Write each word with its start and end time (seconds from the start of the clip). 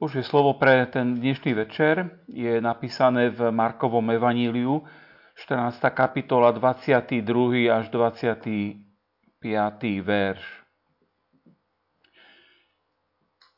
Božie 0.00 0.24
slovo 0.24 0.56
pre 0.56 0.88
ten 0.88 1.12
dnešný 1.20 1.52
večer 1.52 2.24
je 2.24 2.56
napísané 2.56 3.28
v 3.28 3.52
Markovom 3.52 4.08
evaníliu, 4.08 4.80
14. 5.36 5.76
kapitola, 5.92 6.56
22. 6.56 7.20
až 7.68 7.92
25. 7.92 8.80
verš. 10.00 10.40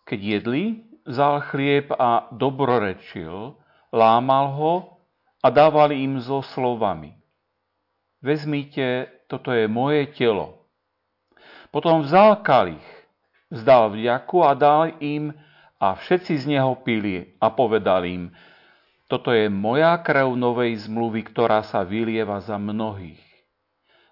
Keď 0.02 0.18
jedli, 0.18 0.82
vzal 1.06 1.46
chlieb 1.46 1.94
a 1.94 2.26
dobrorečil, 2.34 3.54
lámal 3.94 4.50
ho 4.58 4.74
a 5.38 5.46
dával 5.46 5.94
im 5.94 6.18
so 6.18 6.42
slovami. 6.42 7.14
Vezmite, 8.18 9.06
toto 9.30 9.54
je 9.54 9.70
moje 9.70 10.10
telo. 10.18 10.66
Potom 11.70 12.02
vzal 12.02 12.42
kalich, 12.42 12.88
vzdal 13.46 13.94
vďaku 13.94 14.38
a 14.42 14.58
dal 14.58 14.98
im 14.98 15.30
a 15.82 15.98
všetci 15.98 16.46
z 16.46 16.54
neho 16.54 16.78
pili 16.86 17.34
a 17.42 17.50
povedali 17.50 18.06
im, 18.14 18.24
toto 19.10 19.34
je 19.34 19.50
moja 19.50 19.98
krev 19.98 20.38
novej 20.38 20.86
zmluvy, 20.86 21.26
ktorá 21.26 21.66
sa 21.66 21.82
vylieva 21.82 22.38
za 22.38 22.54
mnohých. 22.54 23.20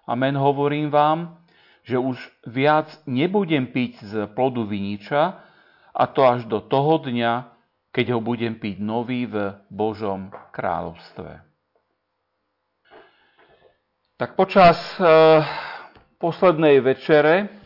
Amen 0.03 0.35
hovorím 0.35 0.91
vám, 0.91 1.39
že 1.87 1.95
už 1.95 2.19
viac 2.43 2.91
nebudem 3.07 3.71
piť 3.71 4.03
z 4.03 4.13
plodu 4.35 4.67
viniča, 4.67 5.47
a 5.91 6.03
to 6.07 6.23
až 6.23 6.47
do 6.47 6.63
toho 6.63 7.03
dňa, 7.03 7.51
keď 7.91 8.15
ho 8.15 8.19
budem 8.23 8.55
piť 8.55 8.79
nový 8.79 9.27
v 9.27 9.51
Božom 9.67 10.31
kráľovstve. 10.55 11.43
Tak 14.15 14.37
počas 14.37 14.77
e, 14.95 15.03
poslednej 16.21 16.79
večere 16.79 17.60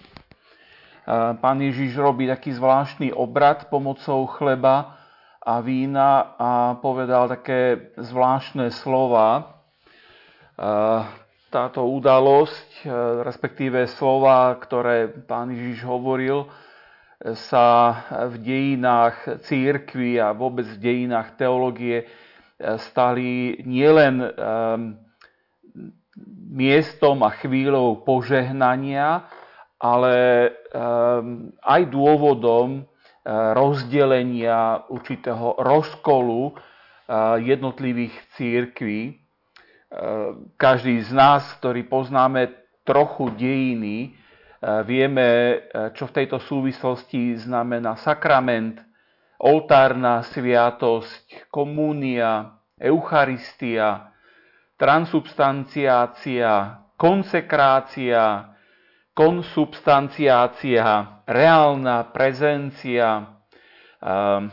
Pán 1.06 1.62
Ježiš 1.62 2.02
robí 2.02 2.26
taký 2.26 2.58
zvláštny 2.58 3.14
obrad 3.14 3.70
pomocou 3.70 4.26
chleba 4.26 4.98
a 5.38 5.62
vína 5.62 6.34
a 6.42 6.52
povedal 6.82 7.30
také 7.30 7.94
zvláštne 8.02 8.74
slova. 8.74 9.62
Táto 11.54 11.82
udalosť, 11.86 12.90
respektíve 13.22 13.86
slova, 13.86 14.58
ktoré 14.58 15.14
pán 15.30 15.54
Ježiš 15.54 15.86
hovoril, 15.86 16.50
sa 17.38 18.02
v 18.34 18.42
dejinách 18.42 19.46
církvy 19.46 20.18
a 20.18 20.34
vôbec 20.34 20.66
v 20.66 20.82
dejinách 20.82 21.38
teológie 21.38 22.10
stali 22.90 23.62
nielen 23.62 24.26
miestom 26.50 27.22
a 27.22 27.32
chvíľou 27.36 28.02
požehnania, 28.02 29.28
ale 29.86 30.18
ehm, 30.74 31.54
aj 31.62 31.82
dôvodom 31.94 32.82
e, 32.82 32.84
rozdelenia 33.54 34.90
určitého 34.90 35.62
rozkolu 35.62 36.50
e, 36.50 36.54
jednotlivých 37.46 38.16
církví. 38.34 39.02
E, 39.06 39.14
každý 40.58 41.06
z 41.06 41.14
nás, 41.14 41.46
ktorý 41.62 41.86
poznáme 41.86 42.50
trochu 42.86 43.34
dejiny, 43.34 44.14
vieme, 44.86 45.62
čo 45.94 46.10
v 46.10 46.16
tejto 46.22 46.42
súvislosti 46.42 47.38
znamená 47.38 48.02
sakrament, 48.02 48.82
oltárna 49.38 50.26
sviatosť, 50.26 51.50
komúnia, 51.54 52.58
eucharistia, 52.82 54.10
transubstanciácia, 54.78 56.82
konsekrácia, 56.98 58.55
konsubstanciácia, 59.16 61.24
reálna 61.24 62.12
prezencia, 62.12 63.40
ehm, 64.04 64.52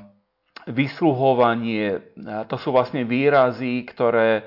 vysluhovanie. 0.71 2.15
To 2.47 2.55
sú 2.55 2.71
vlastne 2.71 3.03
výrazy, 3.03 3.83
ktoré 3.83 4.31
e, 4.39 4.43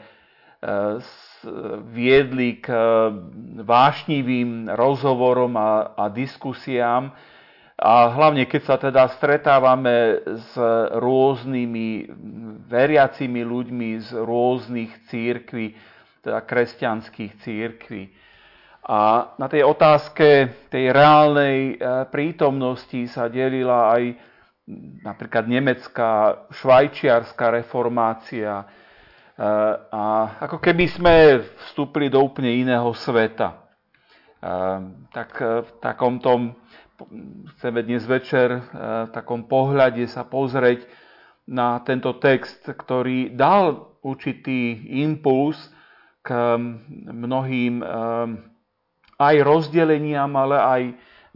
viedli 1.92 2.64
k 2.64 2.72
e, 2.72 2.80
vášnivým 3.60 4.72
rozhovorom 4.72 5.60
a, 5.60 5.92
a 6.00 6.08
diskusiám. 6.08 7.12
A 7.76 8.08
hlavne, 8.16 8.48
keď 8.48 8.62
sa 8.64 8.80
teda 8.80 9.12
stretávame 9.20 10.24
s 10.24 10.56
rôznymi 10.96 12.08
veriacimi 12.72 13.44
ľuďmi 13.44 14.00
z 14.00 14.16
rôznych 14.16 15.12
církví, 15.12 15.76
teda 16.24 16.40
kresťanských 16.48 17.44
církví. 17.44 18.25
A 18.86 19.34
na 19.42 19.50
tej 19.50 19.66
otázke 19.66 20.28
tej 20.70 20.94
reálnej 20.94 21.74
e, 21.74 21.76
prítomnosti 22.14 23.10
sa 23.10 23.26
delila 23.26 23.98
aj 23.98 24.14
napríklad 25.02 25.50
nemecká, 25.50 26.46
švajčiarská 26.54 27.50
reformácia. 27.50 28.62
E, 28.62 28.66
a 29.90 30.04
ako 30.38 30.62
keby 30.62 30.86
sme 30.86 31.16
vstúpili 31.66 32.14
do 32.14 32.22
úplne 32.22 32.54
iného 32.54 32.86
sveta. 32.94 33.50
E, 33.50 33.58
tak 35.10 35.34
v 35.42 35.70
takom 35.82 36.22
tom, 36.22 36.54
chceme 37.58 37.82
dnes 37.82 38.06
večer 38.06 38.62
v 38.72 39.10
takom 39.12 39.50
pohľade 39.50 40.06
sa 40.08 40.24
pozrieť 40.24 40.86
na 41.50 41.82
tento 41.82 42.16
text, 42.22 42.64
ktorý 42.64 43.34
dal 43.34 43.98
určitý 44.00 44.78
impuls 45.02 45.58
k 46.24 46.32
mnohým 47.12 47.84
aj 49.20 49.36
rozdeleniam, 49.44 50.32
ale 50.36 50.58
aj 50.60 50.82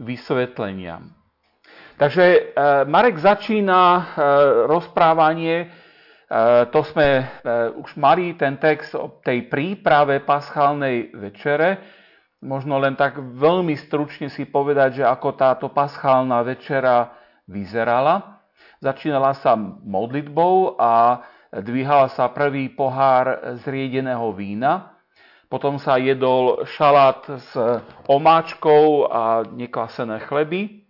vysvetleniam. 0.00 1.20
Takže 2.00 2.24
e, 2.24 2.40
Marek 2.88 3.20
začína 3.20 3.80
e, 3.84 4.02
rozprávanie, 4.64 5.56
e, 5.60 5.66
to 6.72 6.80
sme 6.80 7.28
už 7.76 8.00
mali 8.00 8.32
ten 8.40 8.56
text 8.56 8.96
o 8.96 9.20
tej 9.20 9.52
príprave 9.52 10.24
paschálnej 10.24 11.12
večere. 11.12 12.00
Možno 12.40 12.80
len 12.80 12.96
tak 12.96 13.20
veľmi 13.20 13.76
stručne 13.76 14.32
si 14.32 14.48
povedať, 14.48 15.04
že 15.04 15.04
ako 15.04 15.36
táto 15.36 15.68
paschálna 15.68 16.40
večera 16.40 17.12
vyzerala. 17.44 18.40
Začínala 18.80 19.36
sa 19.36 19.52
modlitbou 19.60 20.80
a 20.80 21.20
dvíhala 21.52 22.08
sa 22.16 22.32
prvý 22.32 22.72
pohár 22.72 23.60
zriedeného 23.60 24.32
vína. 24.32 24.89
Potom 25.50 25.82
sa 25.82 25.98
jedol 25.98 26.62
šalát 26.62 27.26
s 27.26 27.58
omáčkou 28.06 29.10
a 29.10 29.42
nekvasené 29.42 30.22
chleby. 30.30 30.86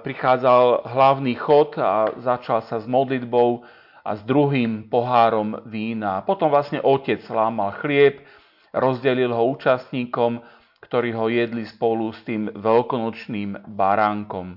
Prichádzal 0.00 0.88
hlavný 0.88 1.36
chod 1.36 1.76
a 1.76 2.08
začal 2.16 2.64
sa 2.64 2.80
s 2.80 2.88
modlitbou 2.88 3.60
a 4.00 4.16
s 4.16 4.24
druhým 4.24 4.88
pohárom 4.88 5.60
vína. 5.68 6.24
Potom 6.24 6.48
vlastne 6.48 6.80
otec 6.80 7.20
lámal 7.28 7.76
chlieb, 7.84 8.24
rozdelil 8.72 9.28
ho 9.28 9.52
účastníkom, 9.52 10.40
ktorí 10.80 11.12
ho 11.12 11.28
jedli 11.28 11.68
spolu 11.68 12.16
s 12.16 12.24
tým 12.24 12.48
veľkonočným 12.56 13.68
baránkom. 13.68 14.56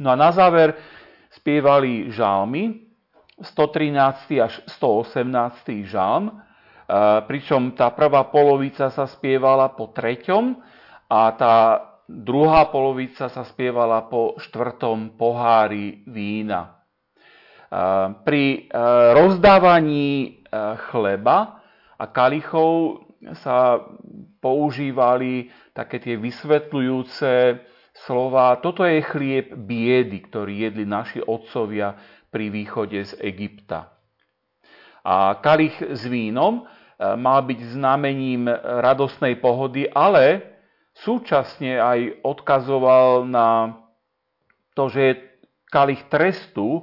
No 0.00 0.08
a 0.08 0.16
na 0.16 0.32
záver 0.32 0.80
spievali 1.28 2.08
žalmy, 2.08 2.88
113. 3.36 4.40
až 4.40 4.64
118. 4.80 5.84
žalm, 5.84 6.40
pričom 7.24 7.72
tá 7.72 7.88
prvá 7.92 8.28
polovica 8.28 8.92
sa 8.92 9.08
spievala 9.08 9.72
po 9.72 9.92
treťom 9.92 10.58
a 11.08 11.20
tá 11.36 11.56
druhá 12.04 12.68
polovica 12.68 13.32
sa 13.32 13.42
spievala 13.48 14.04
po 14.08 14.36
štvrtom 14.36 15.16
pohári 15.16 16.04
vína. 16.04 16.84
Pri 18.22 18.68
rozdávaní 19.16 20.44
chleba 20.92 21.64
a 21.96 22.04
kalichov 22.12 23.02
sa 23.40 23.80
používali 24.44 25.48
také 25.72 25.96
tie 25.96 26.20
vysvetľujúce 26.20 27.32
slova. 28.04 28.60
Toto 28.60 28.84
je 28.84 29.00
chlieb 29.00 29.56
biedy, 29.56 30.28
ktorý 30.28 30.68
jedli 30.68 30.84
naši 30.84 31.24
otcovia 31.24 31.96
pri 32.28 32.50
východe 32.52 33.00
z 33.00 33.16
Egypta. 33.22 33.94
A 35.04 35.38
kalich 35.38 35.76
s 35.84 36.08
vínom 36.08 36.64
e, 36.64 36.73
mal 36.98 37.42
byť 37.42 37.60
znamením 37.74 38.46
radosnej 38.80 39.42
pohody, 39.42 39.90
ale 39.90 40.54
súčasne 41.02 41.78
aj 41.82 42.22
odkazoval 42.22 43.26
na 43.26 43.74
to, 44.78 44.86
že 44.90 45.00
je 45.00 45.14
kalich 45.70 46.06
trestu, 46.06 46.82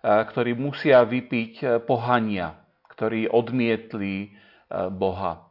ktorý 0.00 0.56
musia 0.56 1.04
vypiť 1.04 1.52
e, 1.60 1.66
pohania, 1.84 2.56
ktorí 2.88 3.28
odmietli 3.28 4.32
Boha. 4.70 5.50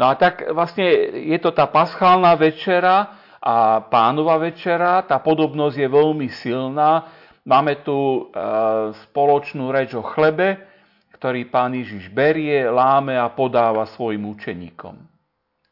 No 0.00 0.08
a 0.08 0.16
tak 0.16 0.40
vlastne 0.56 0.88
je 1.12 1.36
to 1.36 1.52
tá 1.52 1.68
paschálna 1.68 2.32
večera 2.32 3.20
a 3.42 3.84
pánova 3.92 4.40
večera, 4.40 5.04
tá 5.04 5.20
podobnosť 5.20 5.76
je 5.76 5.88
veľmi 5.88 6.28
silná. 6.32 7.12
Máme 7.44 7.84
tu 7.84 8.30
spoločnú 9.10 9.68
reč 9.68 9.92
o 9.92 10.00
chlebe, 10.00 10.71
ktorý 11.22 11.46
pán 11.46 11.70
Ježiš 11.70 12.10
berie, 12.10 12.66
láme 12.66 13.14
a 13.14 13.30
podáva 13.30 13.86
svojim 13.86 14.26
učeníkom. 14.26 14.98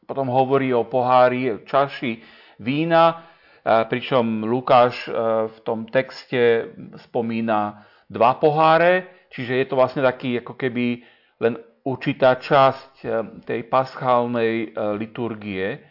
Potom 0.07 0.31
hovorí 0.31 0.71
o 0.71 0.87
pohári, 0.87 1.67
čaši 1.67 2.23
vína, 2.63 3.27
pričom 3.59 4.47
Lukáš 4.47 5.11
v 5.51 5.57
tom 5.67 5.91
texte 5.91 6.71
spomína 7.03 7.83
dva 8.07 8.39
poháre, 8.39 9.27
čiže 9.27 9.59
je 9.59 9.65
to 9.67 9.75
vlastne 9.75 9.99
taký 9.99 10.39
ako 10.39 10.55
keby 10.55 11.03
len 11.43 11.59
určitá 11.83 12.39
časť 12.39 13.03
tej 13.43 13.67
paschálnej 13.67 14.71
liturgie. 14.95 15.83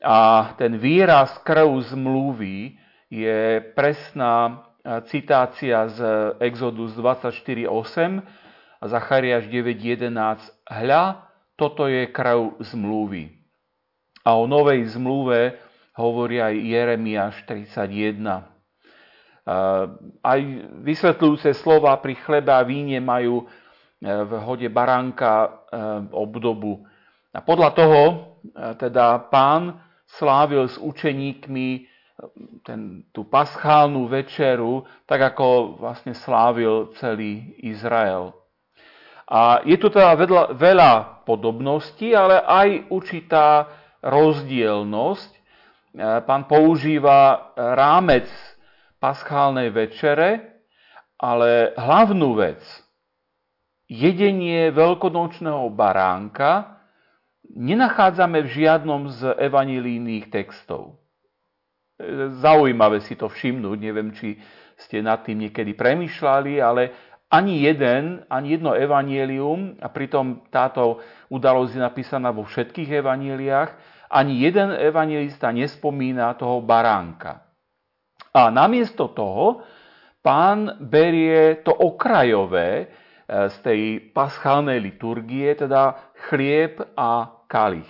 A 0.00 0.48
ten 0.56 0.80
výraz 0.80 1.36
krv 1.44 1.76
zmluvy 1.92 2.80
je 3.12 3.60
presná 3.76 4.64
citácia 5.12 5.92
z 5.92 6.00
Exodus 6.40 6.96
24.8 6.96 8.40
a 8.82 8.90
Zachariáš 8.90 9.46
9.11. 9.46 10.10
Hľa, 10.66 11.30
toto 11.54 11.86
je 11.86 12.10
krv 12.10 12.58
zmluvy. 12.58 13.30
A 14.26 14.34
o 14.34 14.50
novej 14.50 14.90
zmluve 14.98 15.54
hovorí 15.94 16.42
aj 16.42 16.54
Jeremiáš 16.58 17.34
31. 17.46 18.18
Aj 20.18 20.40
vysvetľujúce 20.82 21.54
slova 21.62 21.94
pri 22.02 22.18
chlebe 22.26 22.50
a 22.50 22.62
víne 22.62 23.02
majú 23.02 23.42
e, 23.42 23.46
v 24.06 24.32
hode 24.38 24.70
baránka 24.70 25.30
e, 25.34 25.50
obdobu. 26.14 26.86
A 27.34 27.42
podľa 27.42 27.74
toho 27.74 28.02
e, 28.06 28.14
teda 28.78 29.18
pán 29.34 29.82
slávil 30.06 30.70
s 30.70 30.78
učeníkmi 30.78 31.90
ten, 32.62 33.02
tú 33.10 33.26
paschálnu 33.26 34.06
večeru, 34.06 34.86
tak 35.10 35.34
ako 35.34 35.74
vlastne 35.82 36.14
slávil 36.14 36.94
celý 37.02 37.58
Izrael. 37.58 38.41
A 39.32 39.64
je 39.64 39.80
tu 39.80 39.88
teda 39.88 40.12
vedľa, 40.12 40.44
veľa 40.52 40.92
podobností, 41.24 42.12
ale 42.12 42.44
aj 42.44 42.92
určitá 42.92 43.64
rozdielnosť. 44.04 45.30
E, 45.32 45.40
pán 46.28 46.44
používa 46.44 47.52
rámec 47.56 48.28
paschálnej 49.00 49.72
večere, 49.72 50.60
ale 51.16 51.72
hlavnú 51.80 52.36
vec, 52.36 52.60
jedenie 53.88 54.68
veľkonočného 54.68 55.72
baránka, 55.72 56.84
nenachádzame 57.56 58.44
v 58.44 58.52
žiadnom 58.52 59.08
z 59.08 59.32
evanilijných 59.40 60.28
textov 60.28 61.02
zaujímavé 62.40 63.00
si 63.02 63.14
to 63.14 63.30
všimnúť. 63.30 63.78
Neviem, 63.78 64.10
či 64.14 64.38
ste 64.78 65.04
nad 65.04 65.22
tým 65.22 65.46
niekedy 65.46 65.78
premyšľali, 65.78 66.58
ale 66.58 67.11
ani 67.32 67.64
jeden, 67.64 68.28
ani 68.28 68.60
jedno 68.60 68.76
evanielium, 68.76 69.80
a 69.80 69.88
pritom 69.88 70.44
táto 70.52 71.00
udalosť 71.32 71.72
je 71.72 71.80
napísaná 71.80 72.28
vo 72.28 72.44
všetkých 72.44 73.00
evanieliách, 73.00 73.70
ani 74.12 74.44
jeden 74.44 74.76
evanielista 74.76 75.48
nespomína 75.48 76.36
toho 76.36 76.60
baránka. 76.60 77.40
A 78.36 78.52
namiesto 78.52 79.08
toho 79.16 79.64
pán 80.20 80.76
berie 80.84 81.64
to 81.64 81.72
okrajové 81.72 82.84
e, 82.84 82.86
z 83.48 83.56
tej 83.64 83.80
paschálnej 84.12 84.76
liturgie, 84.84 85.56
teda 85.56 86.12
chlieb 86.28 86.84
a 86.92 87.40
kalich. 87.48 87.88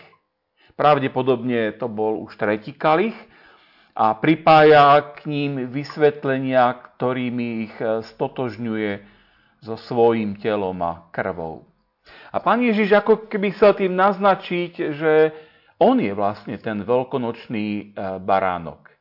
Pravdepodobne 0.78 1.74
to 1.82 1.90
bol 1.90 2.22
už 2.22 2.38
tretí 2.38 2.78
kalich, 2.78 3.18
a 3.92 4.16
pripája 4.16 5.12
k 5.20 5.28
ním 5.28 5.68
vysvetlenia, 5.68 6.72
ktorými 6.72 7.68
ich 7.68 7.76
e, 7.76 8.00
stotožňuje 8.00 9.11
so 9.62 9.78
svojím 9.78 10.36
telom 10.42 10.76
a 10.82 11.08
krvou. 11.14 11.62
A 12.34 12.42
pán 12.42 12.58
Ježiš 12.58 12.98
ako 12.98 13.30
keby 13.30 13.54
chcel 13.54 13.78
tým 13.78 13.94
naznačiť, 13.94 14.72
že 14.92 15.12
on 15.78 16.02
je 16.02 16.10
vlastne 16.12 16.58
ten 16.58 16.82
veľkonočný 16.82 17.66
e, 17.70 17.82
baránok. 18.18 18.90
E, 18.90 18.92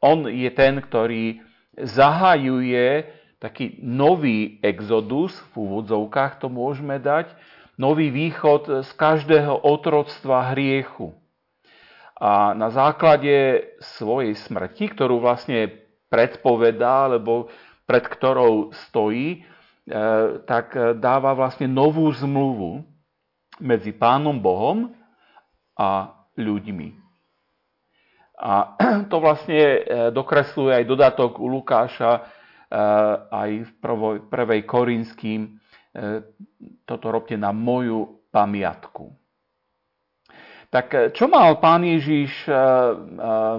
on 0.00 0.24
je 0.24 0.48
ten, 0.56 0.80
ktorý 0.80 1.44
zahajuje 1.76 3.12
taký 3.36 3.76
nový 3.84 4.56
exodus, 4.64 5.36
v 5.52 5.68
úvodzovkách 5.68 6.40
to 6.40 6.48
môžeme 6.48 6.96
dať, 6.96 7.28
nový 7.76 8.08
východ 8.08 8.88
z 8.88 8.90
každého 8.96 9.60
otroctva 9.60 10.56
hriechu 10.56 11.12
a 12.16 12.56
na 12.56 12.72
základe 12.72 13.60
svojej 14.00 14.32
smrti, 14.32 14.88
ktorú 14.96 15.20
vlastne 15.20 15.68
predpovedá, 16.08 17.12
alebo 17.12 17.52
pred 17.86 18.04
ktorou 18.10 18.74
stojí, 18.90 19.38
e, 19.38 19.40
tak 20.44 20.74
dáva 20.98 21.32
vlastne 21.38 21.70
novú 21.70 22.10
zmluvu 22.10 22.82
medzi 23.62 23.94
Pánom 23.94 24.36
Bohom 24.36 24.90
a 25.78 26.10
ľuďmi. 26.34 26.88
A 28.42 28.76
to 29.10 29.16
vlastne 29.22 29.54
e, 29.56 29.80
dokresluje 30.10 30.82
aj 30.82 30.84
dodatok 30.84 31.38
u 31.38 31.46
Lukáša, 31.46 32.12
e, 32.18 32.22
aj 33.30 33.50
v 33.64 33.70
prvej 34.26 34.60
Korinským. 34.66 35.62
Toto 36.84 37.08
robte 37.08 37.40
na 37.40 37.56
moju 37.56 38.28
pamiatku. 38.28 39.16
Tak 40.68 41.16
čo 41.16 41.24
mal 41.24 41.56
pán 41.56 41.88
Ježiš 41.88 42.44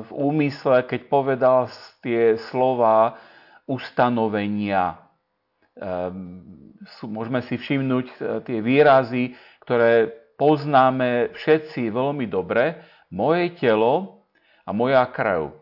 v 0.06 0.12
úmysle, 0.14 0.86
keď 0.86 1.02
povedal 1.10 1.66
tie 2.06 2.38
slova 2.38 3.18
ustanovenia? 3.68 4.98
Môžeme 7.04 7.44
si 7.46 7.60
všimnúť 7.60 8.08
tie 8.48 8.60
výrazy, 8.64 9.36
ktoré 9.62 10.10
poznáme 10.40 11.36
všetci 11.36 11.92
veľmi 11.92 12.26
dobre. 12.32 12.82
Moje 13.12 13.54
telo 13.60 14.26
a 14.66 14.72
moja 14.72 15.04
krv. 15.12 15.54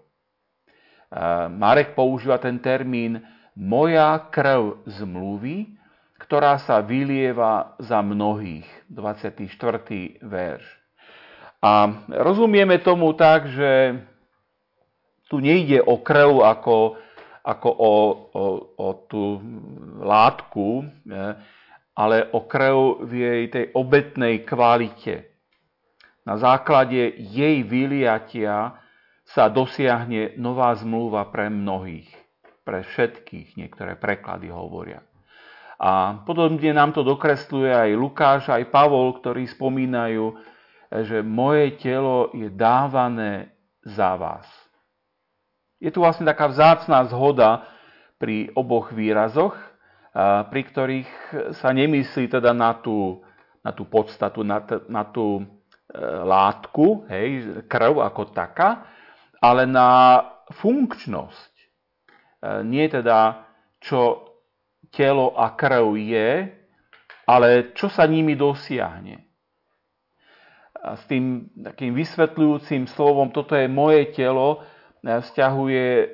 Marek 1.52 1.98
používa 1.98 2.38
ten 2.38 2.62
termín 2.62 3.22
moja 3.56 4.20
krv 4.30 4.84
zmluvy, 4.86 5.76
ktorá 6.20 6.58
sa 6.64 6.82
vylieva 6.82 7.78
za 7.80 8.02
mnohých. 8.02 8.68
24. 8.92 9.48
verš. 10.26 10.66
A 11.64 11.90
rozumieme 12.22 12.78
tomu 12.84 13.14
tak, 13.18 13.50
že 13.50 14.02
tu 15.32 15.42
nejde 15.42 15.82
o 15.82 15.98
krv 15.98 16.46
ako, 16.46 16.98
ako 17.46 17.70
o, 17.70 17.94
o, 18.34 18.46
o 18.74 18.88
tú 19.06 19.38
látku, 20.02 20.82
ale 21.94 22.18
o 22.34 22.42
krv 22.50 23.06
v 23.06 23.12
jej 23.14 23.44
tej 23.54 23.66
obetnej 23.78 24.42
kvalite. 24.42 25.30
Na 26.26 26.42
základe 26.42 27.14
jej 27.22 27.62
vyliatia 27.62 28.82
sa 29.30 29.46
dosiahne 29.46 30.34
nová 30.42 30.74
zmluva 30.74 31.30
pre 31.30 31.54
mnohých, 31.54 32.10
pre 32.66 32.82
všetkých, 32.82 33.62
niektoré 33.62 33.94
preklady 33.94 34.50
hovoria. 34.50 35.06
A 35.78 36.26
podobne 36.26 36.74
nám 36.74 36.98
to 36.98 37.06
dokresluje 37.06 37.70
aj 37.70 37.90
Lukáš, 37.94 38.42
aj 38.50 38.74
Pavol, 38.74 39.22
ktorí 39.22 39.46
spomínajú 39.54 40.34
že 41.04 41.26
moje 41.26 41.76
telo 41.82 42.32
je 42.32 42.48
dávané 42.48 43.52
za 43.84 44.16
vás. 44.16 44.46
Je 45.80 45.92
tu 45.92 46.00
vlastne 46.02 46.26
taká 46.26 46.48
vzácná 46.48 47.06
zhoda 47.12 47.68
pri 48.16 48.52
oboch 48.56 48.96
výrazoch, 48.96 49.56
pri 50.50 50.62
ktorých 50.64 51.12
sa 51.60 51.76
nemyslí 51.76 52.32
teda 52.32 52.56
na 52.56 52.80
tú, 52.80 53.20
na 53.60 53.76
tú 53.76 53.84
podstatu, 53.84 54.48
na, 54.48 54.64
t- 54.64 54.80
na 54.88 55.04
tú 55.04 55.44
e, 55.44 55.44
látku, 56.24 57.04
hej, 57.12 57.28
krv 57.68 58.00
ako 58.00 58.32
taká, 58.32 58.88
ale 59.44 59.68
na 59.68 60.24
funkčnosť. 60.56 61.54
E, 61.60 61.66
nie 62.64 62.88
teda, 62.88 63.44
čo 63.84 64.32
telo 64.96 65.36
a 65.36 65.52
krv 65.52 66.00
je, 66.00 66.48
ale 67.28 67.76
čo 67.76 67.92
sa 67.92 68.08
nimi 68.08 68.40
dosiahne 68.40 69.26
a 70.86 71.02
s 71.02 71.04
tým 71.10 71.50
takým 71.58 71.98
vysvetľujúcim 71.98 72.86
slovom, 72.94 73.34
toto 73.34 73.58
je 73.58 73.66
moje 73.66 74.14
telo, 74.14 74.62
e, 75.06 75.22
vzťahuje 75.22 75.86
e, 75.94 76.08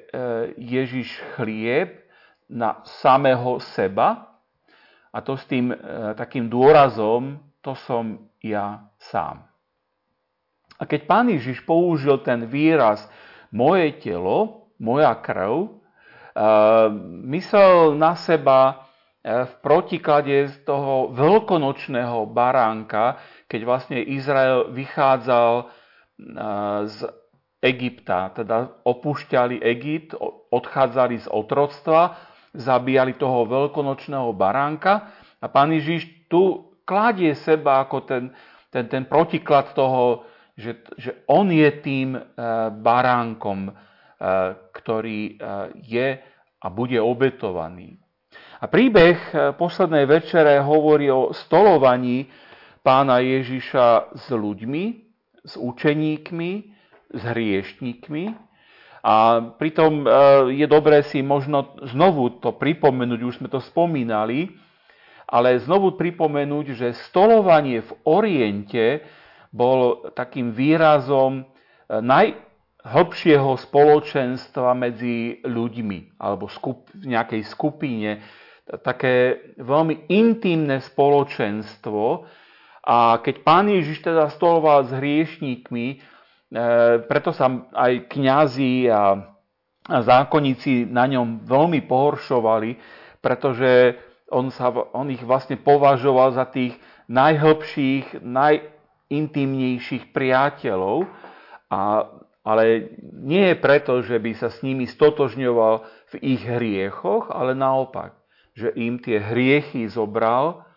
Ježiš 0.59 1.15
chlieb 1.39 2.03
na 2.51 2.83
samého 2.83 3.63
seba 3.71 4.35
a 5.15 5.23
to 5.23 5.39
s 5.39 5.47
tým 5.47 5.71
e, 5.71 5.77
takým 6.19 6.51
dôrazom, 6.51 7.39
to 7.63 7.71
som 7.87 8.27
ja 8.43 8.91
sám. 8.99 9.47
A 10.75 10.83
keď 10.83 11.07
pán 11.07 11.31
Ježiš 11.31 11.63
použil 11.63 12.19
ten 12.25 12.49
výraz 12.51 13.07
moje 13.53 13.95
telo, 14.01 14.67
moja 14.81 15.13
krv, 15.21 15.77
myslel 17.29 17.93
na 18.01 18.17
seba 18.17 18.89
v 19.21 19.53
protiklade 19.61 20.49
z 20.49 20.65
toho 20.65 21.13
veľkonočného 21.13 22.25
baránka, 22.33 23.21
keď 23.45 23.61
vlastne 23.61 24.01
Izrael 24.01 24.73
vychádzal 24.73 25.69
z 26.89 26.97
Egypta, 27.61 28.33
teda 28.33 28.81
opúšťali 28.81 29.61
Egypt, 29.61 30.17
odchádzali 30.49 31.21
z 31.21 31.27
otroctva, 31.29 32.17
zabíjali 32.57 33.15
toho 33.21 33.45
veľkonočného 33.45 34.33
baránka 34.33 35.13
a 35.37 35.45
pán 35.45 35.69
Ježiš 35.71 36.25
tu 36.25 36.73
kladie 36.83 37.37
seba 37.37 37.85
ako 37.85 38.03
ten, 38.03 38.23
ten, 38.73 38.89
ten 38.89 39.05
protiklad 39.05 39.77
toho, 39.77 40.25
že, 40.57 40.81
že 40.97 41.23
on 41.29 41.47
je 41.53 41.69
tým 41.79 42.17
baránkom, 42.81 43.71
ktorý 44.73 45.37
je 45.85 46.07
a 46.61 46.67
bude 46.69 46.97
obetovaný. 46.97 48.01
A 48.61 48.69
príbeh 48.69 49.17
poslednej 49.57 50.05
večere 50.05 50.61
hovorí 50.61 51.09
o 51.09 51.33
stolovaní 51.33 52.29
pána 52.85 53.21
Ježiša 53.21 54.17
s 54.17 54.25
ľuďmi, 54.29 54.83
s 55.41 55.57
učeníkmi, 55.57 56.51
s 57.11 57.21
hriešníkmi. 57.21 58.33
A 59.01 59.41
pritom 59.57 60.05
je 60.53 60.67
dobré 60.69 61.01
si 61.01 61.25
možno 61.25 61.73
znovu 61.89 62.37
to 62.37 62.53
pripomenúť, 62.53 63.19
už 63.25 63.35
sme 63.41 63.49
to 63.49 63.57
spomínali, 63.57 64.53
ale 65.25 65.57
znovu 65.57 65.97
pripomenúť, 65.97 66.65
že 66.77 67.01
stolovanie 67.09 67.81
v 67.81 67.91
Oriente 68.05 69.01
bol 69.49 70.05
takým 70.13 70.53
výrazom 70.53 71.49
najhlbšieho 71.89 73.57
spoločenstva 73.57 74.77
medzi 74.77 75.41
ľuďmi 75.41 76.21
alebo 76.21 76.45
skup, 76.45 76.93
v 76.93 77.09
nejakej 77.17 77.41
skupine, 77.49 78.21
také 78.85 79.49
veľmi 79.57 80.07
intimné 80.13 80.77
spoločenstvo, 80.79 82.29
a 82.81 83.21
keď 83.21 83.45
pán 83.45 83.69
Ježiš 83.69 84.01
teda 84.01 84.33
stoloval 84.33 84.89
s 84.89 84.91
hriešníkmi, 84.91 85.85
e, 85.93 85.97
preto 87.07 87.31
sa 87.31 87.47
aj 87.71 88.11
kňazi 88.11 88.91
a, 88.91 89.15
a 89.87 89.97
zákonníci 90.03 90.91
na 90.91 91.07
ňom 91.07 91.47
veľmi 91.47 91.87
pohoršovali, 91.87 92.75
pretože 93.23 93.95
on, 94.27 94.51
sa, 94.51 94.71
on 94.91 95.07
ich 95.11 95.23
vlastne 95.23 95.55
považoval 95.55 96.35
za 96.35 96.47
tých 96.51 96.75
najhlbších, 97.07 98.19
najintimnejších 98.23 100.11
priateľov, 100.11 101.07
a, 101.71 102.07
ale 102.43 102.63
nie 103.15 103.53
je 103.53 103.55
preto, 103.55 104.03
že 104.03 104.19
by 104.19 104.31
sa 104.35 104.51
s 104.51 104.59
nimi 104.59 104.87
stotožňoval 104.87 105.87
v 106.11 106.35
ich 106.35 106.43
hriechoch, 106.43 107.31
ale 107.31 107.55
naopak, 107.55 108.11
že 108.51 108.75
im 108.75 108.99
tie 108.99 109.23
hriechy 109.23 109.87
zobral 109.87 110.67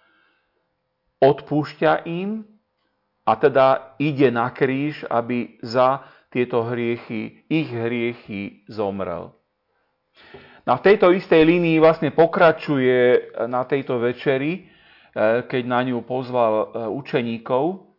odpúšťa 1.18 2.06
im 2.06 2.46
a 3.24 3.32
teda 3.36 3.96
ide 3.98 4.28
na 4.30 4.52
kríž, 4.52 5.04
aby 5.08 5.56
za 5.64 6.04
tieto 6.28 6.62
hriechy, 6.68 7.46
ich 7.48 7.72
hriechy 7.72 8.66
zomrel. 8.68 9.32
No 10.64 10.76
v 10.80 10.84
tejto 10.84 11.12
istej 11.12 11.44
línii 11.44 11.76
vlastne 11.80 12.12
pokračuje 12.12 13.32
na 13.48 13.64
tejto 13.64 14.00
večeri, 14.00 14.64
eh, 14.64 15.44
keď 15.44 15.62
na 15.64 15.80
ňu 15.84 16.04
pozval 16.04 16.52
eh, 16.54 16.66
učeníkov. 16.88 17.90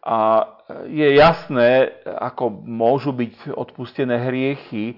A 0.00 0.48
je 0.88 1.12
jasné, 1.12 1.92
ako 2.08 2.64
môžu 2.64 3.12
byť 3.12 3.52
odpustené 3.52 4.16
hriechy 4.16 4.96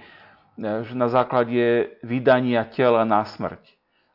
že 0.59 0.95
na 0.95 1.09
základe 1.09 1.97
vydania 2.05 2.65
tela 2.69 3.09
na 3.09 3.25
smrť 3.25 3.63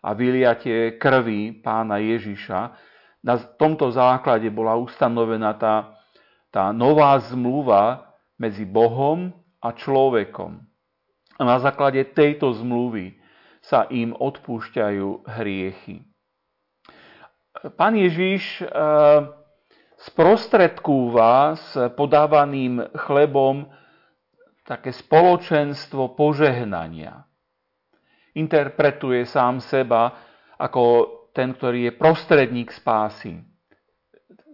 a 0.06 0.14
vyliatie 0.14 0.96
krvi 1.02 1.52
pána 1.60 1.98
Ježiša, 1.98 2.78
na 3.26 3.36
tomto 3.38 3.90
základe 3.92 4.48
bola 4.50 4.78
ustanovená 4.78 5.54
tá, 5.58 5.98
tá 6.54 6.70
nová 6.72 7.18
zmluva 7.20 8.14
medzi 8.38 8.64
Bohom 8.64 9.34
a 9.62 9.74
človekom. 9.74 10.62
A 11.38 11.42
na 11.46 11.58
základe 11.62 12.02
tejto 12.14 12.54
zmluvy 12.54 13.18
sa 13.62 13.86
im 13.90 14.14
odpúšťajú 14.14 15.28
hriechy. 15.28 16.06
Pán 17.74 17.98
Ježiš 17.98 18.62
eh, 18.62 18.70
sprostredkúva 19.98 21.58
s 21.58 21.74
podávaným 21.98 22.86
chlebom 22.94 23.66
také 24.62 24.94
spoločenstvo 24.94 26.14
požehnania. 26.14 27.26
Interpretuje 28.38 29.26
sám 29.26 29.58
seba 29.58 30.14
ako 30.62 31.17
ten, 31.38 31.54
ktorý 31.54 31.94
je 31.94 31.94
prostredník 31.94 32.74
spásy, 32.74 33.46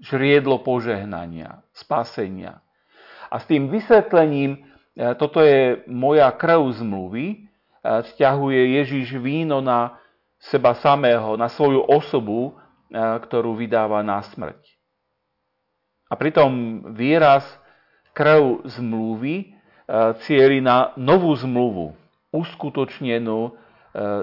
žriedlo 0.04 0.60
požehnania, 0.60 1.64
spasenia. 1.72 2.60
A 3.32 3.40
s 3.40 3.48
tým 3.48 3.72
vysvetlením, 3.72 4.60
e, 4.60 5.16
toto 5.16 5.40
je 5.40 5.80
moja 5.88 6.28
krv 6.36 6.76
zmluvy, 6.76 7.26
e, 7.32 7.38
vzťahuje 7.82 8.84
Ježiš 8.84 9.16
víno 9.16 9.64
na 9.64 9.96
seba 10.44 10.76
samého, 10.76 11.40
na 11.40 11.48
svoju 11.48 11.88
osobu, 11.88 12.52
e, 12.52 13.00
ktorú 13.00 13.56
vydáva 13.56 14.04
na 14.04 14.20
smrť. 14.20 14.60
A 16.12 16.20
pritom 16.20 16.84
výraz 16.94 17.48
krv 18.12 18.68
zmluvy 18.70 19.56
cieli 20.24 20.62
na 20.62 20.94
novú 20.96 21.34
zmluvu, 21.36 21.98
uskutočnenú 22.30 23.52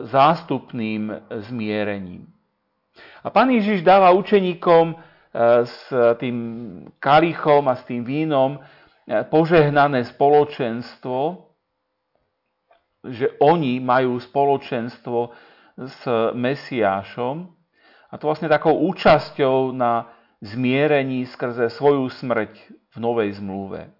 zástupným 0.08 1.10
zmierením. 1.50 2.30
A 3.20 3.28
pán 3.28 3.52
Ježiš 3.52 3.84
dáva 3.84 4.16
učeníkom 4.16 4.92
e, 4.92 4.96
s 5.68 5.92
tým 6.16 6.36
kalichom 6.96 7.68
a 7.68 7.76
s 7.76 7.84
tým 7.84 8.00
vínom 8.00 8.56
e, 8.56 8.60
požehnané 9.28 10.08
spoločenstvo, 10.08 11.48
že 13.04 13.36
oni 13.40 13.80
majú 13.80 14.16
spoločenstvo 14.16 15.32
s 15.76 16.00
Mesiášom 16.32 17.48
a 18.08 18.14
to 18.16 18.24
vlastne 18.28 18.48
takou 18.48 18.76
účasťou 18.88 19.72
na 19.76 20.08
zmierení 20.40 21.28
skrze 21.28 21.68
svoju 21.68 22.08
smrť 22.08 22.52
v 22.92 22.96
novej 22.96 23.36
zmluve. 23.36 23.92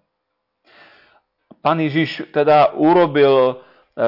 Pán 1.61 1.77
Ježiš 1.77 2.33
teda 2.33 2.73
urobil 2.73 3.53
e, 3.53 3.55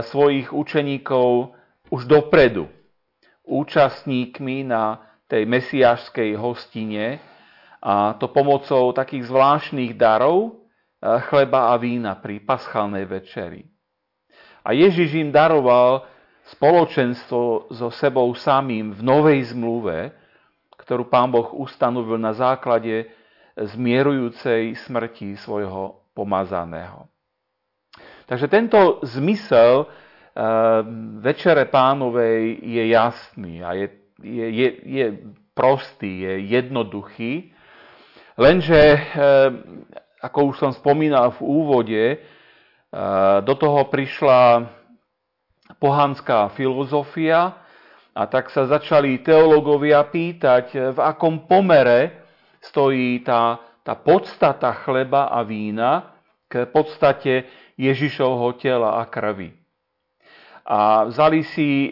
svojich 0.02 0.50
učeníkov 0.50 1.54
už 1.94 2.10
dopredu 2.10 2.66
účastníkmi 3.44 4.68
na 4.68 5.04
tej 5.28 5.48
mesiášskej 5.48 6.36
hostine 6.40 7.20
a 7.84 8.16
to 8.16 8.32
pomocou 8.32 8.96
takých 8.96 9.28
zvláštnych 9.28 10.00
darov, 10.00 10.48
e, 10.48 10.52
chleba 11.28 11.72
a 11.72 11.80
vína 11.80 12.16
pri 12.16 12.40
paschálnej 12.40 13.04
večeri. 13.04 13.68
A 14.64 14.72
Ježiš 14.72 15.20
im 15.20 15.36
daroval 15.36 16.08
spoločenstvo 16.56 17.72
so 17.72 17.88
sebou 17.92 18.32
samým 18.32 18.96
v 18.96 19.02
novej 19.04 19.52
zmluve, 19.52 20.16
ktorú 20.80 21.12
pán 21.12 21.32
Boh 21.32 21.52
ustanovil 21.56 22.16
na 22.16 22.32
základe 22.32 23.12
zmierujúcej 23.56 24.76
smrti 24.88 25.36
svojho 25.40 26.04
pomazaného. 26.16 27.08
Takže 28.26 28.48
tento 28.48 29.04
zmysel 29.04 29.88
večere 31.22 31.66
pánovej 31.70 32.58
je 32.62 32.84
jasný 32.90 33.62
a 33.62 33.78
je, 33.78 33.88
je, 34.22 34.48
je, 34.50 34.70
je 34.82 35.06
prostý, 35.54 36.26
je 36.26 36.34
jednoduchý, 36.50 37.54
lenže, 38.38 38.82
ehm, 38.82 39.86
ako 40.22 40.40
už 40.50 40.56
som 40.58 40.72
spomínal 40.74 41.38
v 41.38 41.42
úvode, 41.46 42.04
ehm, 42.18 42.20
do 43.46 43.54
toho 43.54 43.86
prišla 43.94 44.66
pohanská 45.78 46.50
filozofia 46.58 47.54
a 48.14 48.26
tak 48.26 48.50
sa 48.50 48.66
začali 48.66 49.22
teológovia 49.22 50.02
pýtať, 50.06 50.98
v 50.98 51.00
akom 51.02 51.46
pomere 51.46 52.26
stojí 52.62 53.22
tá, 53.22 53.58
tá 53.86 53.98
podstata 53.98 54.74
chleba 54.86 55.30
a 55.34 55.42
vína 55.42 56.14
k 56.46 56.70
podstate 56.70 57.50
Ježišovho 57.78 58.54
tela 58.62 59.02
a 59.02 59.10
krvi 59.10 59.63
a 60.64 61.04
vzali 61.12 61.44
si 61.44 61.92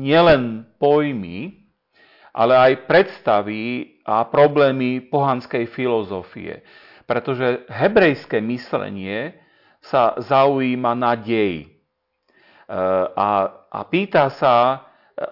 nielen 0.00 0.64
pojmy, 0.80 1.52
ale 2.32 2.54
aj 2.56 2.88
predstavy 2.88 3.94
a 4.08 4.24
problémy 4.24 5.04
pohanskej 5.12 5.68
filozofie. 5.68 6.64
Pretože 7.04 7.68
hebrejské 7.68 8.40
myslenie 8.40 9.36
sa 9.84 10.16
zaujíma 10.16 10.96
na 10.96 11.12
dej. 11.12 11.64
E, 11.64 11.68
a, 13.12 13.28
a 13.68 13.80
pýta 13.84 14.32
sa 14.32 14.54
e, 14.56 14.78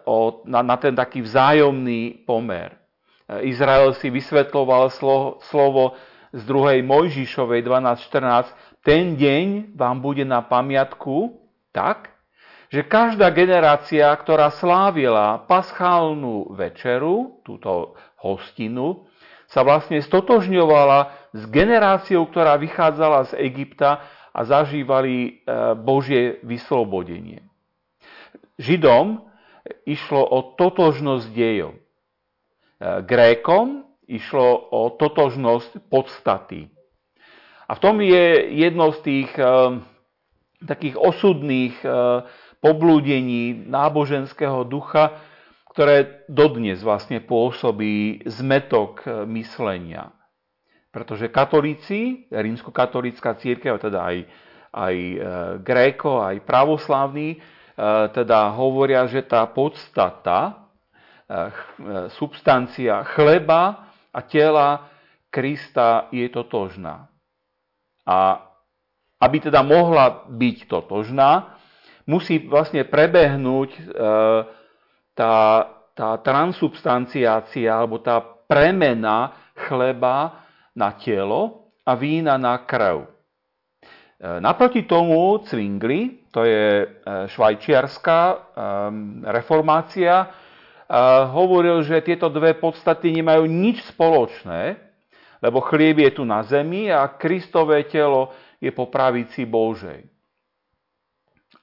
o, 0.04 0.44
na, 0.44 0.60
na 0.60 0.76
ten 0.76 0.92
taký 0.92 1.24
vzájomný 1.24 2.28
pomer. 2.28 2.76
Izrael 3.32 3.96
si 3.96 4.12
vysvetloval 4.12 4.92
slovo, 4.92 5.96
z 6.32 6.42
druhej 6.48 6.80
Mojžišovej 6.80 7.60
12.14. 7.68 8.80
Ten 8.80 9.14
deň 9.20 9.76
vám 9.76 10.00
bude 10.00 10.24
na 10.24 10.40
pamiatku 10.40 11.36
tak, 11.70 12.11
že 12.72 12.88
každá 12.88 13.28
generácia, 13.28 14.08
ktorá 14.16 14.48
slávila 14.48 15.44
paschálnu 15.44 16.56
večeru, 16.56 17.44
túto 17.44 17.92
hostinu, 18.16 19.04
sa 19.44 19.60
vlastne 19.60 20.00
stotožňovala 20.00 21.28
s 21.36 21.42
generáciou, 21.52 22.24
ktorá 22.32 22.56
vychádzala 22.56 23.28
z 23.28 23.44
Egypta 23.44 24.00
a 24.32 24.40
zažívali 24.48 25.16
e, 25.20 25.30
Božie 25.76 26.40
vyslobodenie. 26.40 27.44
Židom 28.56 29.20
išlo 29.84 30.24
o 30.24 30.56
totožnosť 30.56 31.28
dejov. 31.28 31.76
E, 31.76 31.80
Grékom 33.04 33.84
išlo 34.08 34.72
o 34.72 34.88
totožnosť 34.96 35.92
podstaty. 35.92 36.72
A 37.68 37.76
v 37.76 37.82
tom 37.84 38.00
je 38.00 38.56
jedno 38.56 38.92
z 38.96 38.98
tých 39.00 39.30
takých 40.60 40.96
osudných 41.00 41.72
poblúdení 42.62 43.66
náboženského 43.66 44.62
ducha, 44.62 45.18
ktoré 45.74 46.24
dodnes 46.30 46.78
vlastne 46.80 47.18
pôsobí 47.18 48.22
zmetok 48.28 49.02
myslenia. 49.26 50.14
Pretože 50.92 51.32
katolíci, 51.32 52.28
rímskokatolícka 52.28 53.34
církev, 53.40 53.80
teda 53.80 54.04
aj, 54.04 54.16
aj 54.76 54.94
e, 54.94 55.16
gréko, 55.64 56.20
aj 56.20 56.44
pravoslávni, 56.44 57.28
e, 57.32 57.38
teda 58.12 58.52
hovoria, 58.52 59.08
že 59.08 59.24
tá 59.24 59.48
podstata, 59.48 60.52
e, 60.52 60.52
substancia 62.12 63.00
chleba 63.16 63.88
a 64.12 64.20
tela 64.20 64.92
Krista 65.32 66.12
je 66.12 66.28
totožná. 66.28 67.08
A 68.04 68.44
aby 69.16 69.48
teda 69.48 69.64
mohla 69.64 70.28
byť 70.28 70.68
totožná, 70.68 71.56
musí 72.06 72.42
vlastne 72.42 72.82
prebehnúť 72.82 73.70
tá, 75.14 75.34
tá 75.92 76.10
transubstanciácia 76.24 77.68
alebo 77.68 78.00
tá 78.00 78.20
premena 78.48 79.32
chleba 79.54 80.44
na 80.76 80.92
telo 80.96 81.72
a 81.84 81.92
vína 81.96 82.40
na 82.40 82.60
krv. 82.64 83.04
E, 84.22 84.40
naproti 84.40 84.82
tomu 84.82 85.40
Zwingli, 85.44 86.28
to 86.32 86.44
je 86.44 86.84
e, 86.84 86.86
švajčiarská 87.28 88.20
e, 88.28 88.36
reformácia, 89.28 90.40
hovoril, 91.32 91.80
že 91.88 92.04
tieto 92.04 92.28
dve 92.28 92.52
podstaty 92.52 93.16
nemajú 93.16 93.48
nič 93.48 93.80
spoločné, 93.96 94.76
lebo 95.40 95.64
chlieb 95.64 96.04
je 96.04 96.20
tu 96.20 96.28
na 96.28 96.44
zemi 96.44 96.92
a 96.92 97.08
Kristové 97.16 97.88
telo 97.88 98.28
je 98.60 98.68
po 98.76 98.92
pravici 98.92 99.48
Božej. 99.48 100.11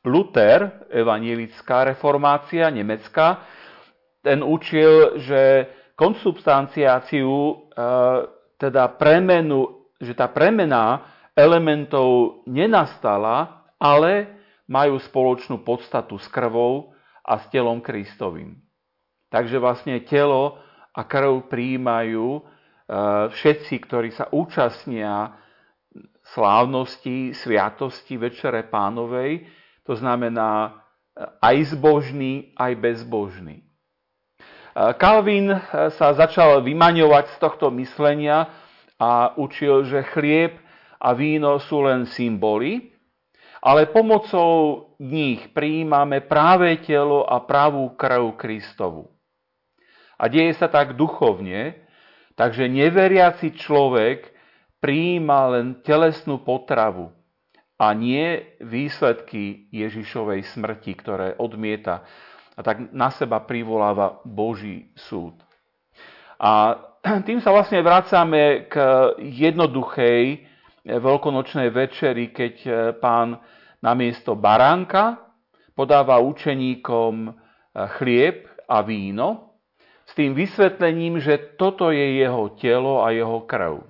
Luther, 0.06 0.88
evanielická 0.88 1.84
reformácia 1.84 2.72
nemecká, 2.72 3.44
ten 4.24 4.44
učil, 4.44 5.20
že 5.20 5.68
konsubstanciáciu 5.96 7.68
teda 8.60 8.84
premenu, 8.96 9.88
že 10.00 10.16
tá 10.16 10.32
premena 10.32 11.04
elementov 11.36 12.44
nenastala, 12.48 13.68
ale 13.80 14.40
majú 14.68 15.00
spoločnú 15.00 15.64
podstatu 15.64 16.20
s 16.20 16.28
krvou 16.28 16.92
a 17.24 17.40
s 17.40 17.48
telom 17.52 17.80
Kristovým. 17.80 18.60
Takže 19.32 19.60
vlastne 19.60 20.04
telo 20.04 20.60
a 20.92 21.02
krv 21.06 21.48
prijímajú 21.48 22.28
e, 22.38 22.42
všetci, 23.30 23.76
ktorí 23.86 24.10
sa 24.10 24.28
účastnia 24.34 25.38
slávnosti, 26.34 27.34
sviatosti 27.34 28.18
Večere 28.18 28.66
Pánovej, 28.66 29.46
to 29.90 29.98
znamená 29.98 30.70
e, 30.70 30.70
aj 31.42 31.74
zbožný, 31.74 32.54
aj 32.54 32.78
bezbožný. 32.78 33.66
Kalvin 34.80 35.52
eh, 35.52 35.60
sa 35.98 36.16
začal 36.16 36.64
vymaňovať 36.64 37.36
z 37.36 37.38
tohto 37.42 37.68
myslenia 37.76 38.48
a 39.00 39.36
učil, 39.36 39.84
že 39.88 40.08
chlieb 40.16 40.56
a 41.00 41.12
víno 41.16 41.60
sú 41.60 41.84
len 41.84 42.08
symboly, 42.08 42.92
ale 43.60 43.92
pomocou 43.92 44.96
nich 45.04 45.52
prijímame 45.52 46.24
práve 46.24 46.80
telo 46.84 47.28
a 47.28 47.44
pravú 47.44 47.92
krv 47.96 48.40
Kristovu. 48.40 49.12
A 50.20 50.28
deje 50.28 50.56
sa 50.60 50.68
tak 50.68 51.00
duchovne, 51.00 51.76
takže 52.36 52.68
neveriaci 52.68 53.56
človek 53.56 54.32
prijíma 54.84 55.60
len 55.60 55.68
telesnú 55.84 56.40
potravu 56.44 57.12
a 57.80 57.88
nie 57.96 58.60
výsledky 58.60 59.72
Ježišovej 59.72 60.44
smrti, 60.52 60.92
ktoré 61.00 61.40
odmieta 61.40 62.04
a 62.60 62.62
tak 62.62 62.92
na 62.92 63.08
seba 63.08 63.40
privoláva 63.40 64.20
Boží 64.28 64.92
súd. 65.00 65.40
A 66.36 66.76
tým 67.28 67.40
sa 67.40 67.56
vlastne 67.56 67.80
vracame 67.80 68.68
k 68.68 68.76
jednoduchej 69.16 70.44
veľkonočnej 70.84 71.72
večeri, 71.72 72.36
keď 72.36 72.56
e, 72.68 72.72
pán 73.00 73.40
namiesto 73.80 74.36
baránka 74.36 75.24
podáva 75.72 76.20
učeníkom 76.20 77.14
e, 77.24 77.32
chlieb 77.96 78.44
a 78.68 78.84
víno 78.84 79.56
s 80.04 80.12
tým 80.18 80.36
vysvetlením, 80.36 81.24
že 81.24 81.56
toto 81.56 81.96
je 81.96 82.20
jeho 82.20 82.60
telo 82.60 83.08
a 83.08 83.16
jeho 83.16 83.48
krv. 83.48 83.88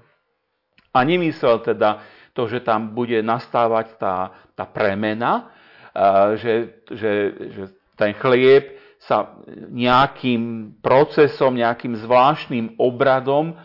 A 0.94 1.00
nemyslel 1.02 1.66
teda 1.66 2.06
to, 2.34 2.48
že 2.48 2.62
tam 2.62 2.94
bude 2.94 3.20
nastávať 3.22 3.98
tá, 4.00 4.34
tá 4.54 4.66
premena, 4.66 5.52
že, 6.38 6.84
že, 6.92 7.14
že 7.52 7.64
ten 7.98 8.16
chlieb 8.16 8.80
sa 9.00 9.40
nejakým 9.72 10.76
procesom, 10.84 11.56
nejakým 11.56 12.00
zvláštnym 12.04 12.80
obradom 12.80 13.56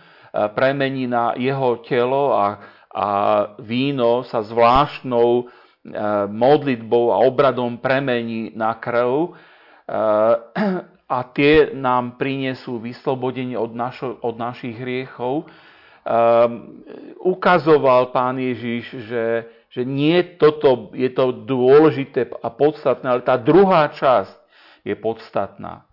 premení 0.54 1.06
na 1.06 1.34
jeho 1.38 1.82
telo 1.86 2.34
a, 2.34 2.58
a 2.90 3.06
víno 3.62 4.26
sa 4.26 4.42
zvláštnou 4.42 5.50
modlitbou 6.32 7.12
a 7.12 7.22
obradom 7.22 7.76
premení 7.76 8.50
na 8.56 8.72
krv 8.80 9.36
a 11.04 11.18
tie 11.36 11.76
nám 11.76 12.16
prinesú 12.16 12.80
vyslobodenie 12.80 13.54
od, 13.54 13.76
našo, 13.76 14.16
od 14.24 14.40
našich 14.40 14.80
hriechov. 14.80 15.44
Ukazoval 17.24 18.12
pán 18.12 18.36
Ježiš, 18.36 19.08
že, 19.08 19.48
že 19.72 19.82
nie 19.88 20.20
toto 20.36 20.92
je 20.92 21.08
to 21.08 21.32
dôležité 21.48 22.28
a 22.44 22.52
podstatné, 22.52 23.06
ale 23.08 23.22
tá 23.24 23.40
druhá 23.40 23.88
časť 23.88 24.36
je 24.84 24.92
podstatná. 25.00 25.88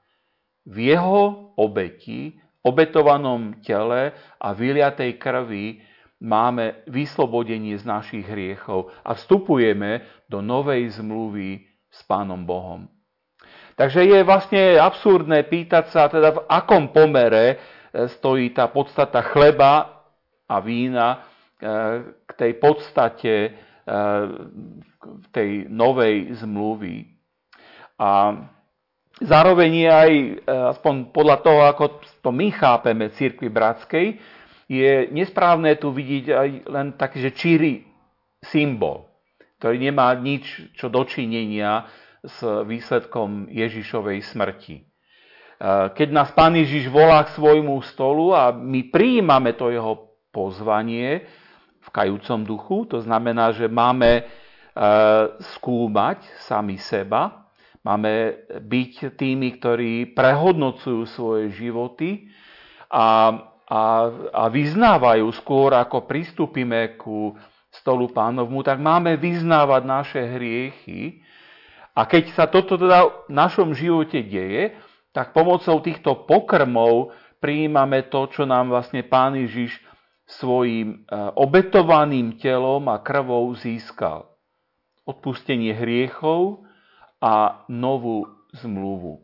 V 0.67 0.91
jeho 0.91 1.55
obeti, 1.55 2.35
obetovanom 2.61 3.63
tele 3.63 4.11
a 4.37 4.51
vyliatej 4.51 5.15
krvi 5.17 5.79
máme 6.21 6.85
vyslobodenie 6.85 7.79
z 7.79 7.87
našich 7.87 8.27
hriechov 8.27 8.93
a 9.01 9.17
vstupujeme 9.17 10.05
do 10.29 10.43
novej 10.43 11.01
zmluvy 11.01 11.65
s 11.89 12.03
Pánom 12.05 12.45
Bohom. 12.45 12.85
Takže 13.73 14.05
je 14.05 14.19
vlastne 14.21 14.77
absurdné 14.77 15.49
pýtať 15.49 15.89
sa, 15.89 16.05
teda 16.05 16.37
v 16.37 16.43
akom 16.45 16.93
pomere 16.93 17.45
e, 17.49 18.05
stojí 18.05 18.53
tá 18.53 18.69
podstata 18.69 19.25
chleba 19.25 20.00
a 20.51 20.59
vína 20.59 21.07
e, 21.15 21.17
k 22.27 22.31
tej 22.35 22.51
podstate 22.59 23.33
e, 23.47 23.49
tej 25.31 25.71
novej 25.71 26.35
zmluvy. 26.43 27.07
A 27.95 28.35
Zároveň 29.21 29.71
je 29.85 29.89
aj, 29.89 30.11
e, 30.17 30.33
aspoň 30.49 31.13
podľa 31.13 31.37
toho, 31.45 31.61
ako 31.69 31.85
to 32.25 32.33
my 32.33 32.49
chápeme 32.49 33.13
cirkvi 33.13 33.53
bratskej, 33.53 34.17
je 34.65 34.93
nesprávne 35.13 35.77
tu 35.77 35.93
vidieť 35.93 36.25
aj 36.33 36.49
len 36.65 36.87
taký, 36.97 37.29
že 37.29 37.37
číry 37.37 37.85
symbol, 38.41 39.05
ktorý 39.61 39.77
nemá 39.77 40.09
nič 40.17 40.73
čo 40.73 40.89
dočinenia 40.89 41.85
s 42.25 42.41
výsledkom 42.65 43.51
Ježišovej 43.53 44.25
smrti. 44.25 44.89
Keď 45.93 46.07
nás 46.09 46.33
Pán 46.33 46.57
Ježiš 46.57 46.89
volá 46.89 47.21
k 47.27 47.37
svojmu 47.37 47.77
stolu 47.85 48.33
a 48.33 48.49
my 48.49 48.89
prijímame 48.89 49.53
to 49.53 49.69
jeho 49.69 50.10
pozvanie 50.31 51.27
v 51.81 51.89
kajúcom 51.91 52.39
duchu, 52.47 52.77
to 52.87 53.03
znamená, 53.03 53.51
že 53.51 53.67
máme 53.67 54.11
e, 54.19 54.23
skúmať 55.55 56.23
sami 56.47 56.79
seba, 56.79 57.41
Máme 57.81 58.45
byť 58.61 59.17
tými, 59.17 59.57
ktorí 59.57 60.13
prehodnocujú 60.13 61.01
svoje 61.09 61.49
životy 61.57 62.29
a, 62.93 63.33
a, 63.65 63.81
a 64.29 64.43
vyznávajú 64.53 65.25
skôr, 65.33 65.73
ako 65.73 66.05
pristúpime 66.05 66.93
ku 66.93 67.33
stolu 67.73 68.13
pánovmu, 68.13 68.61
tak 68.61 68.77
máme 68.77 69.17
vyznávať 69.17 69.81
naše 69.81 70.21
hriechy. 70.21 71.25
A 71.97 72.05
keď 72.05 72.23
sa 72.37 72.45
toto 72.45 72.77
teda 72.77 73.25
v 73.25 73.33
našom 73.33 73.73
živote 73.73 74.21
deje, 74.21 74.77
tak 75.09 75.33
pomocou 75.33 75.81
týchto 75.81 76.29
pokrmov 76.29 77.17
prijímame 77.41 78.05
to, 78.13 78.29
čo 78.29 78.45
nám 78.45 78.69
vlastne 78.69 79.01
Pán 79.01 79.33
Ježiš 79.33 79.81
svojim 80.39 81.03
e, 81.03 81.15
obetovaným 81.35 82.39
telom 82.39 82.87
a 82.87 83.01
krvou 83.01 83.51
získal. 83.57 84.27
Odpustenie 85.03 85.73
hriechov, 85.73 86.63
a 87.21 87.63
novú 87.69 88.25
zmluvu. 88.57 89.21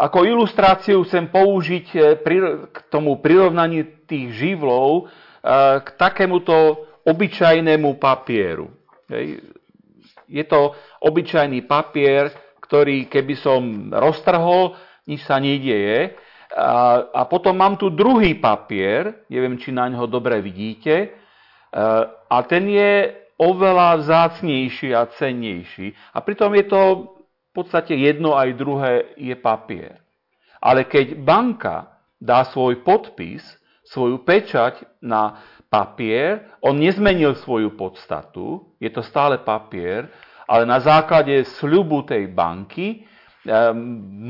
Ako 0.00 0.24
ilustráciu 0.24 1.04
chcem 1.04 1.28
použiť 1.28 1.86
e, 1.92 1.98
k 2.72 2.76
tomu 2.88 3.20
prirovnaní 3.20 4.08
tých 4.08 4.32
živlov 4.32 5.04
e, 5.04 5.12
k 5.84 5.88
takémuto 6.00 6.88
obyčajnému 7.04 8.00
papieru. 8.00 8.72
Je 10.30 10.44
to 10.48 10.72
obyčajný 11.04 11.68
papier, 11.68 12.32
ktorý 12.64 13.04
keby 13.12 13.34
som 13.36 13.92
roztrhol, 13.92 14.80
nič 15.04 15.28
sa 15.28 15.36
nedieje, 15.36 16.16
A, 16.50 17.06
a 17.14 17.22
potom 17.30 17.54
mám 17.54 17.78
tu 17.78 17.90
druhý 17.90 18.34
papier, 18.34 19.26
neviem, 19.30 19.54
či 19.54 19.70
na 19.70 19.86
ňo 19.86 20.10
dobre 20.10 20.42
vidíte, 20.42 21.14
a 22.30 22.36
ten 22.50 22.66
je 22.66 23.14
oveľa 23.38 24.02
vzácnejší 24.02 24.90
a 24.92 25.06
cennejší. 25.06 25.94
A 26.12 26.18
pritom 26.20 26.50
je 26.58 26.64
to 26.66 26.80
v 27.50 27.52
podstate 27.54 27.94
jedno 27.94 28.34
aj 28.34 28.58
druhé 28.58 29.14
je 29.16 29.34
papier. 29.38 30.02
Ale 30.60 30.84
keď 30.84 31.16
banka 31.18 31.88
dá 32.20 32.44
svoj 32.46 32.84
podpis, 32.84 33.42
svoju 33.90 34.22
pečať 34.22 34.86
na 35.02 35.40
papier, 35.66 36.46
on 36.62 36.78
nezmenil 36.78 37.34
svoju 37.42 37.74
podstatu, 37.74 38.76
je 38.78 38.90
to 38.92 39.02
stále 39.02 39.40
papier, 39.42 40.06
ale 40.46 40.62
na 40.66 40.78
základe 40.78 41.42
sľubu 41.58 42.06
tej 42.06 42.30
banky 42.30 43.02
um, 43.02 43.74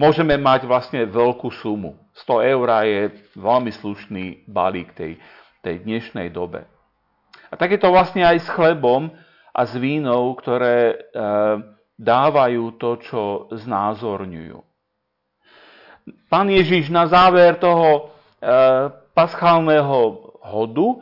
môžeme 0.00 0.36
mať 0.40 0.64
vlastne 0.64 1.04
veľkú 1.04 1.52
sumu. 1.60 1.99
100 2.26 2.52
eur 2.52 2.68
je 2.84 3.02
veľmi 3.36 3.72
slušný 3.72 4.24
balík 4.44 4.92
tej, 4.92 5.16
tej 5.64 5.84
dnešnej 5.84 6.28
dobe. 6.28 6.68
A 7.50 7.54
tak 7.58 7.74
je 7.74 7.80
to 7.80 7.90
vlastne 7.90 8.22
aj 8.22 8.44
s 8.44 8.48
chlebom 8.52 9.10
a 9.50 9.60
s 9.66 9.74
vínou, 9.74 10.36
ktoré 10.38 10.94
e, 10.94 10.96
dávajú 11.98 12.78
to, 12.78 12.90
čo 13.02 13.22
znázorňujú. 13.50 14.58
Pán 16.30 16.48
Ježiš 16.48 16.88
na 16.88 17.10
záver 17.10 17.58
toho 17.58 17.88
e, 17.90 18.00
paschálneho 19.12 20.30
hodu 20.46 20.88
e, 20.94 20.98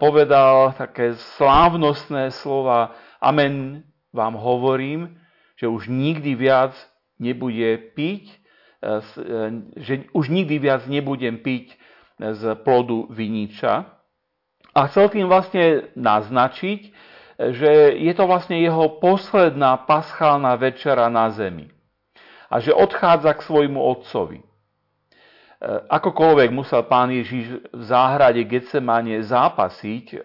povedal 0.00 0.72
také 0.74 1.14
slávnostné 1.36 2.32
slova 2.32 2.96
Amen 3.20 3.84
vám 4.16 4.34
hovorím, 4.40 5.12
že 5.60 5.68
už 5.68 5.92
nikdy 5.92 6.32
viac 6.36 6.72
nebude 7.20 7.92
piť, 7.92 8.45
že 9.76 10.08
už 10.12 10.28
nikdy 10.28 10.60
viac 10.60 10.84
nebudem 10.86 11.40
piť 11.40 11.74
z 12.20 12.42
plodu 12.60 13.08
viniča, 13.08 13.96
a 14.76 14.92
chcel 14.92 15.08
tým 15.08 15.24
vlastne 15.32 15.88
naznačiť, 15.96 16.80
že 17.56 17.96
je 17.96 18.12
to 18.12 18.28
vlastne 18.28 18.60
jeho 18.60 19.00
posledná 19.00 19.80
paschálna 19.88 20.52
večera 20.60 21.08
na 21.08 21.32
zemi. 21.32 21.72
A 22.52 22.60
že 22.60 22.76
odchádza 22.76 23.32
k 23.40 23.46
svojmu 23.48 23.80
otcovi. 23.80 24.44
E, 24.44 24.46
akokoľvek 25.88 26.48
musel 26.52 26.84
pán 26.84 27.08
Ježiš 27.08 27.72
v 27.72 27.82
záhrade 27.88 28.44
Getsemane 28.44 29.24
zápasiť 29.24 30.06
e, 30.12 30.18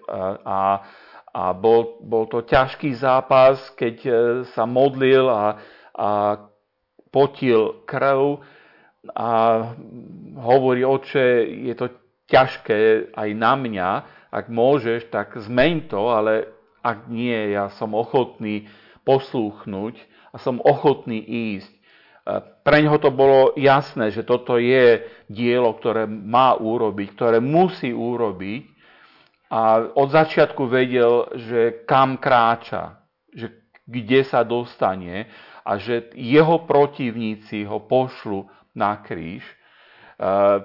a, 0.44 0.84
a 1.32 1.44
bol, 1.56 2.04
bol 2.04 2.28
to 2.28 2.44
ťažký 2.44 2.92
zápas, 3.00 3.72
keď 3.80 3.96
e, 4.04 4.12
sa 4.52 4.68
modlil 4.68 5.32
a, 5.32 5.58
a 5.96 6.10
potil 7.12 7.84
krv 7.86 8.40
a 9.12 9.30
hovorí, 10.40 10.86
oče, 10.88 11.46
je 11.68 11.74
to 11.76 11.92
ťažké 12.32 13.12
aj 13.12 13.30
na 13.36 13.54
mňa, 13.60 13.90
ak 14.32 14.48
môžeš, 14.48 15.12
tak 15.12 15.36
zmeň 15.36 15.92
to, 15.92 16.02
ale 16.08 16.48
ak 16.80 17.12
nie, 17.12 17.52
ja 17.52 17.70
som 17.76 17.92
ochotný 17.92 18.72
poslúchnuť 19.04 20.00
a 20.32 20.36
som 20.40 20.64
ochotný 20.64 21.20
ísť. 21.20 21.72
E, 21.72 21.80
pre 22.64 22.80
ňoho 22.88 22.98
to 23.04 23.12
bolo 23.12 23.52
jasné, 23.60 24.10
že 24.10 24.24
toto 24.24 24.56
je 24.56 25.04
dielo, 25.28 25.76
ktoré 25.76 26.08
má 26.08 26.56
urobiť, 26.56 27.08
ktoré 27.14 27.38
musí 27.44 27.92
urobiť. 27.92 28.64
A 29.52 29.84
od 29.84 30.10
začiatku 30.16 30.64
vedel, 30.72 31.28
že 31.36 31.84
kam 31.84 32.16
kráča, 32.16 33.04
že 33.36 33.52
kde 33.84 34.24
sa 34.24 34.48
dostane 34.48 35.28
a 35.66 35.78
že 35.78 36.14
jeho 36.18 36.66
protivníci 36.66 37.66
ho 37.66 37.84
pošlu 37.86 38.46
na 38.78 39.02
kríž. 39.02 39.46
E, 39.46 39.56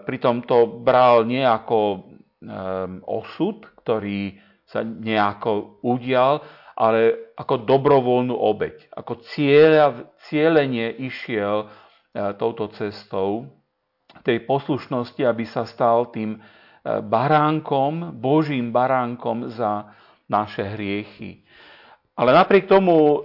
pritom 0.05 0.45
to 0.45 0.81
bral 0.81 1.25
nie 1.25 1.45
ako 1.45 2.07
Ehm, 2.47 3.01
osud, 3.09 3.65
ktorý 3.81 4.37
sa 4.69 4.85
nejako 4.85 5.81
udial, 5.81 6.45
ale 6.77 7.33
ako 7.33 7.65
dobrovoľnú 7.65 8.37
obeď. 8.37 8.93
Ako 8.93 9.25
cieľa, 9.33 10.13
cieľenie 10.29 11.01
išiel 11.01 11.65
e, 11.65 11.67
touto 12.37 12.69
cestou 12.77 13.49
tej 14.21 14.45
poslušnosti, 14.45 15.23
aby 15.25 15.49
sa 15.49 15.65
stal 15.65 16.13
tým 16.13 16.37
e, 16.37 16.41
baránkom, 16.85 18.21
Božím 18.21 18.69
baránkom 18.69 19.49
za 19.51 19.97
naše 20.29 20.77
hriechy. 20.77 21.41
Ale 22.17 22.33
napriek 22.33 22.65
tomu 22.65 22.97
um, 22.97 23.23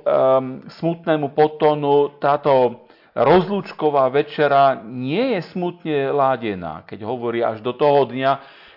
smutnému 0.67 1.31
potonu 1.31 2.19
táto 2.19 2.83
rozlúčková 3.15 4.11
večera 4.11 4.83
nie 4.83 5.35
je 5.35 5.41
smutne 5.51 6.11
ládená, 6.11 6.83
keď 6.83 6.99
hovorí 7.07 7.39
až 7.39 7.63
do 7.63 7.71
toho 7.71 8.07
dňa, 8.07 8.31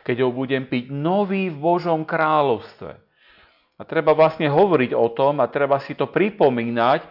keď 0.07 0.17
ho 0.23 0.31
budem 0.31 0.71
piť 0.71 0.91
nový 0.95 1.51
v 1.51 1.59
Božom 1.59 2.07
kráľovstve. 2.07 2.95
A 3.75 3.83
treba 3.83 4.15
vlastne 4.15 4.47
hovoriť 4.47 4.95
o 4.95 5.11
tom 5.11 5.43
a 5.43 5.51
treba 5.51 5.83
si 5.83 5.99
to 5.99 6.07
pripomínať, 6.07 7.03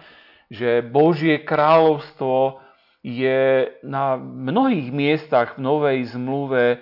že 0.48 0.80
Božie 0.80 1.44
kráľovstvo 1.44 2.64
je 3.04 3.68
na 3.84 4.16
mnohých 4.16 4.88
miestach 4.96 5.60
v 5.60 5.68
Novej 5.68 6.16
zmluve 6.16 6.80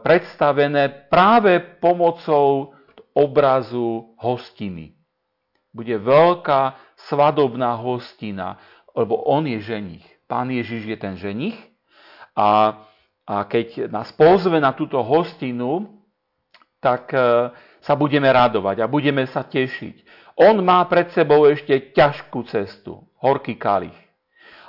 predstavené 0.00 1.08
práve 1.12 1.60
pomocou 1.80 2.72
obrazu 3.16 4.14
hostiny. 4.18 4.94
Bude 5.70 5.98
veľká 5.98 6.76
svadobná 7.06 7.78
hostina, 7.78 8.58
lebo 8.94 9.22
on 9.26 9.46
je 9.46 9.62
ženich. 9.62 10.06
Pán 10.26 10.50
Ježiš 10.50 10.86
je 10.86 10.98
ten 10.98 11.14
ženich 11.18 11.58
a 12.34 12.78
a 13.30 13.46
keď 13.46 13.86
nás 13.94 14.10
pozve 14.10 14.58
na 14.58 14.74
túto 14.74 14.98
hostinu, 15.06 15.86
tak 16.82 17.14
e, 17.14 17.54
sa 17.78 17.94
budeme 17.94 18.26
radovať 18.26 18.82
a 18.82 18.90
budeme 18.90 19.22
sa 19.30 19.46
tešiť. 19.46 20.02
On 20.34 20.58
má 20.58 20.82
pred 20.90 21.14
sebou 21.14 21.46
ešte 21.46 21.94
ťažkú 21.94 22.42
cestu, 22.50 22.98
horký 23.22 23.54
kalich. 23.54 23.94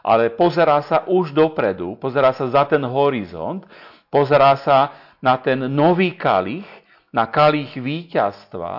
Ale 0.05 0.29
pozerá 0.29 0.77
sa 0.85 1.09
už 1.09 1.33
dopredu, 1.33 1.97
pozerá 1.97 2.37
sa 2.37 2.45
za 2.53 2.69
ten 2.69 2.85
horizont, 2.85 3.65
pozerá 4.13 4.53
sa 4.61 4.93
na 5.17 5.41
ten 5.41 5.57
nový 5.65 6.13
kalich, 6.13 6.69
na 7.11 7.27
kalich 7.27 7.75
víťazstva. 7.75 8.73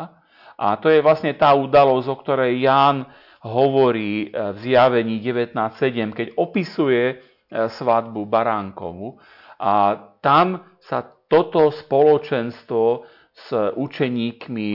A 0.57 0.67
to 0.81 0.89
je 0.89 1.05
vlastne 1.05 1.33
tá 1.37 1.53
udalosť, 1.57 2.07
o 2.09 2.17
ktorej 2.21 2.65
Ján 2.65 3.09
hovorí 3.43 4.29
e, 4.29 4.55
v 4.55 4.57
zjavení 4.63 5.19
19.7, 5.21 6.13
keď 6.17 6.27
opisuje 6.39 7.05
e, 7.09 7.15
svadbu 7.51 8.25
Baránkovu. 8.29 9.19
A 9.63 9.99
tam 10.23 10.63
sa 10.83 11.03
toto 11.27 11.71
spoločenstvo 11.73 13.07
s 13.33 13.49
učeníkmi 13.55 14.69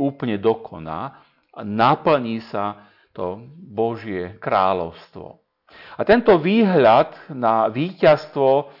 úplne 0.00 0.40
dokoná 0.40 1.00
a 1.54 1.60
naplní 1.62 2.42
sa 2.42 2.90
to 3.14 3.46
Božie 3.54 4.40
kráľovstvo. 4.42 5.38
A 5.70 6.00
tento 6.02 6.34
výhľad 6.40 7.14
na 7.30 7.70
víťazstvo 7.70 8.72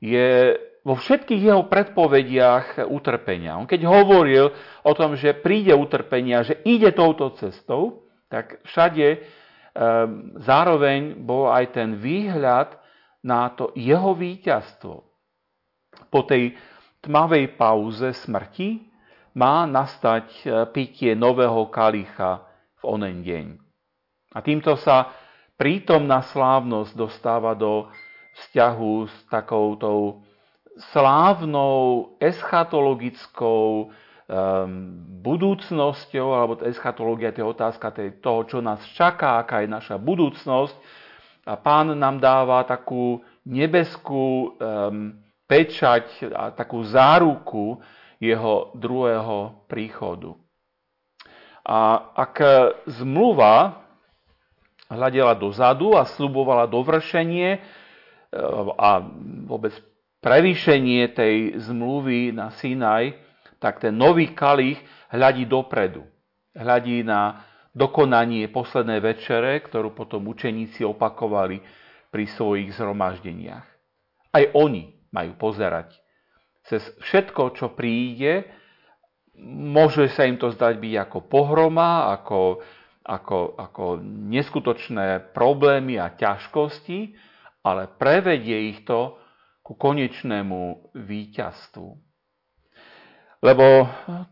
je 0.00 0.56
vo 0.82 0.98
všetkých 0.98 1.42
jeho 1.46 1.70
predpovediach 1.70 2.90
utrpenia. 2.90 3.54
On 3.54 3.70
keď 3.70 3.86
hovoril 3.86 4.50
o 4.82 4.92
tom, 4.98 5.14
že 5.14 5.38
príde 5.38 5.70
utrpenia, 5.70 6.42
že 6.42 6.58
ide 6.66 6.90
touto 6.90 7.30
cestou, 7.38 8.10
tak 8.26 8.58
všade 8.66 9.06
e, 9.14 9.18
zároveň 10.42 11.22
bol 11.22 11.54
aj 11.54 11.78
ten 11.78 11.94
výhľad 12.02 12.74
na 13.22 13.54
to 13.54 13.70
jeho 13.78 14.18
víťazstvo. 14.18 15.06
Po 16.10 16.20
tej 16.26 16.58
tmavej 17.06 17.54
pauze 17.54 18.10
smrti 18.26 18.82
má 19.38 19.62
nastať 19.70 20.26
e, 20.42 20.44
pitie 20.74 21.14
nového 21.14 21.70
kalicha 21.70 22.42
v 22.82 22.98
onen 22.98 23.22
deň. 23.22 23.46
A 24.34 24.38
týmto 24.42 24.74
sa 24.74 25.14
prítomná 25.54 26.26
slávnosť 26.26 26.90
dostáva 26.98 27.54
do 27.54 27.86
vzťahu 28.34 28.94
s 29.06 29.14
takoutou 29.30 30.24
slávnou 30.92 32.14
eschatologickou 32.16 33.88
um, 33.88 33.90
budúcnosťou, 35.20 36.28
alebo 36.32 36.60
eschatológia 36.64 37.32
to 37.32 37.44
je 37.44 37.52
otázka 37.52 37.92
toho, 38.20 38.40
čo 38.48 38.58
nás 38.64 38.80
čaká, 38.96 39.42
aká 39.42 39.60
je 39.64 39.68
naša 39.68 39.96
budúcnosť, 40.00 40.76
a 41.42 41.58
pán 41.58 41.98
nám 41.98 42.22
dáva 42.22 42.62
takú 42.62 43.18
nebeskú 43.44 44.54
um, 44.54 45.18
pečať 45.50 46.30
a 46.30 46.54
takú 46.54 46.86
záruku 46.86 47.82
jeho 48.22 48.70
druhého 48.78 49.66
príchodu. 49.66 50.38
A 51.66 52.10
ak 52.14 52.34
zmluva 52.86 53.82
hľadela 54.92 55.34
dozadu 55.34 55.96
a 55.96 56.04
slubovala 56.04 56.68
dovršenie 56.68 57.48
e, 57.56 57.60
a 58.76 58.90
vôbec 59.48 59.72
prevýšenie 60.22 61.10
tej 61.12 61.58
zmluvy 61.58 62.30
na 62.30 62.54
Sinaj, 62.54 63.18
tak 63.58 63.82
ten 63.82 63.92
nový 63.92 64.32
kalich 64.32 64.78
hľadí 65.10 65.44
dopredu. 65.50 66.06
Hľadí 66.54 67.02
na 67.02 67.42
dokonanie 67.74 68.48
poslednej 68.48 69.02
večere, 69.02 69.58
ktorú 69.60 69.92
potom 69.92 70.30
učeníci 70.30 70.86
opakovali 70.86 71.60
pri 72.12 72.24
svojich 72.28 72.70
zhromaždeniach. 72.76 73.66
Aj 74.32 74.44
oni 74.54 74.92
majú 75.10 75.36
pozerať. 75.36 75.96
Cez 76.68 76.84
všetko, 77.02 77.58
čo 77.58 77.74
príde, 77.74 78.46
môže 79.42 80.12
sa 80.12 80.28
im 80.28 80.38
to 80.38 80.52
zdať 80.52 80.78
byť 80.78 80.94
ako 81.08 81.18
pohroma, 81.26 82.12
ako, 82.12 82.62
ako, 83.02 83.38
ako 83.58 83.84
neskutočné 84.04 85.34
problémy 85.34 85.98
a 85.98 86.12
ťažkosti, 86.12 87.16
ale 87.64 87.90
prevedie 87.96 88.70
ich 88.76 88.84
to 88.84 89.21
ku 89.62 89.78
konečnému 89.78 90.92
víťazstvu. 90.94 91.88
Lebo 93.42 93.86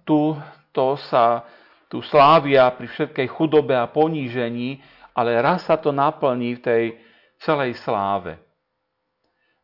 tu 0.07 0.35
to 0.71 0.95
sa 1.11 1.43
tu 1.91 1.99
slávia 2.07 2.71
pri 2.71 2.87
všetkej 2.87 3.27
chudobe 3.35 3.75
a 3.75 3.91
ponížení, 3.91 4.79
ale 5.11 5.43
raz 5.43 5.67
sa 5.67 5.75
to 5.75 5.91
naplní 5.91 6.59
v 6.59 6.63
tej 6.63 6.85
celej 7.43 7.75
sláve. 7.83 8.39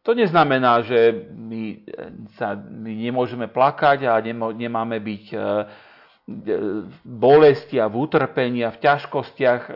To 0.03 0.15
neznamená, 0.15 0.87
že 0.87 1.31
my, 1.35 1.83
sa, 2.39 2.55
my 2.59 2.95
nemôžeme 2.95 3.51
plakať 3.51 4.07
a 4.07 4.23
nemáme 4.55 5.03
byť 5.03 5.25
e, 5.35 5.39
v 6.87 6.99
bolesti 7.03 7.83
a 7.83 7.91
v 7.91 8.07
utrpení 8.07 8.63
a 8.63 8.75
v 8.75 8.83
ťažkostiach 8.87 9.63
e, 9.67 9.73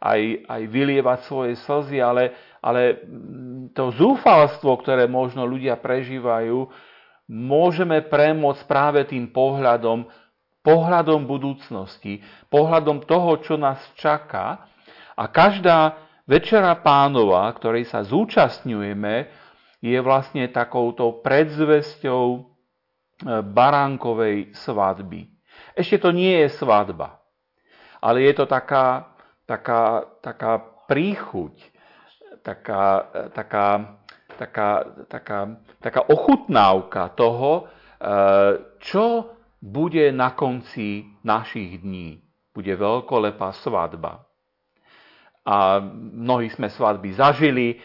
aj, 0.00 0.20
aj 0.48 0.62
vylievať 0.66 1.18
svoje 1.28 1.52
slzy, 1.60 2.00
ale, 2.00 2.32
ale 2.64 3.04
to 3.76 3.92
zúfalstvo, 3.92 4.80
ktoré 4.80 5.04
možno 5.04 5.44
ľudia 5.44 5.76
prežívajú, 5.76 6.64
môžeme 7.28 8.00
premôcť 8.08 8.62
práve 8.64 9.04
tým 9.06 9.28
pohľadom, 9.28 10.08
pohľadom 10.64 11.28
budúcnosti, 11.28 12.24
pohľadom 12.48 13.04
toho, 13.04 13.38
čo 13.44 13.54
nás 13.60 13.78
čaká. 13.94 14.66
A 15.14 15.28
každá 15.28 16.00
večera 16.24 16.72
pánova, 16.80 17.44
ktorej 17.52 17.86
sa 17.86 18.00
zúčastňujeme, 18.00 19.28
je 19.80 19.98
vlastne 20.00 20.44
takouto 20.52 21.24
predzvesťou 21.24 22.24
e, 22.36 22.40
baránkovej 23.40 24.52
svadby. 24.52 25.28
Ešte 25.72 26.04
to 26.04 26.10
nie 26.12 26.44
je 26.44 26.52
svadba, 26.60 27.16
ale 28.00 28.28
je 28.28 28.32
to 28.36 28.44
taká, 28.44 29.09
taká, 29.50 30.06
taká 30.22 30.62
príchuť, 30.86 31.58
taká, 32.46 33.10
taká, 33.34 33.98
taká, 34.38 34.70
taká, 35.10 35.38
taká 35.82 36.00
ochutnávka 36.06 37.10
toho, 37.18 37.66
e, 37.66 38.02
čo 38.78 39.34
bude 39.58 40.14
na 40.14 40.38
konci 40.38 41.02
našich 41.26 41.82
dní. 41.82 42.22
Bude 42.54 42.78
veľkolepá 42.78 43.50
svadba. 43.58 44.22
A 45.42 45.82
mnohí 46.14 46.46
sme 46.54 46.70
svadby 46.70 47.18
zažili, 47.18 47.74
e, 47.74 47.76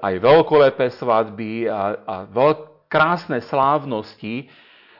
aj 0.00 0.14
veľkolepé 0.16 0.88
svadby 0.96 1.68
a, 1.68 1.92
a 2.08 2.14
veľk, 2.24 2.88
krásne 2.90 3.38
slávnosti, 3.38 4.50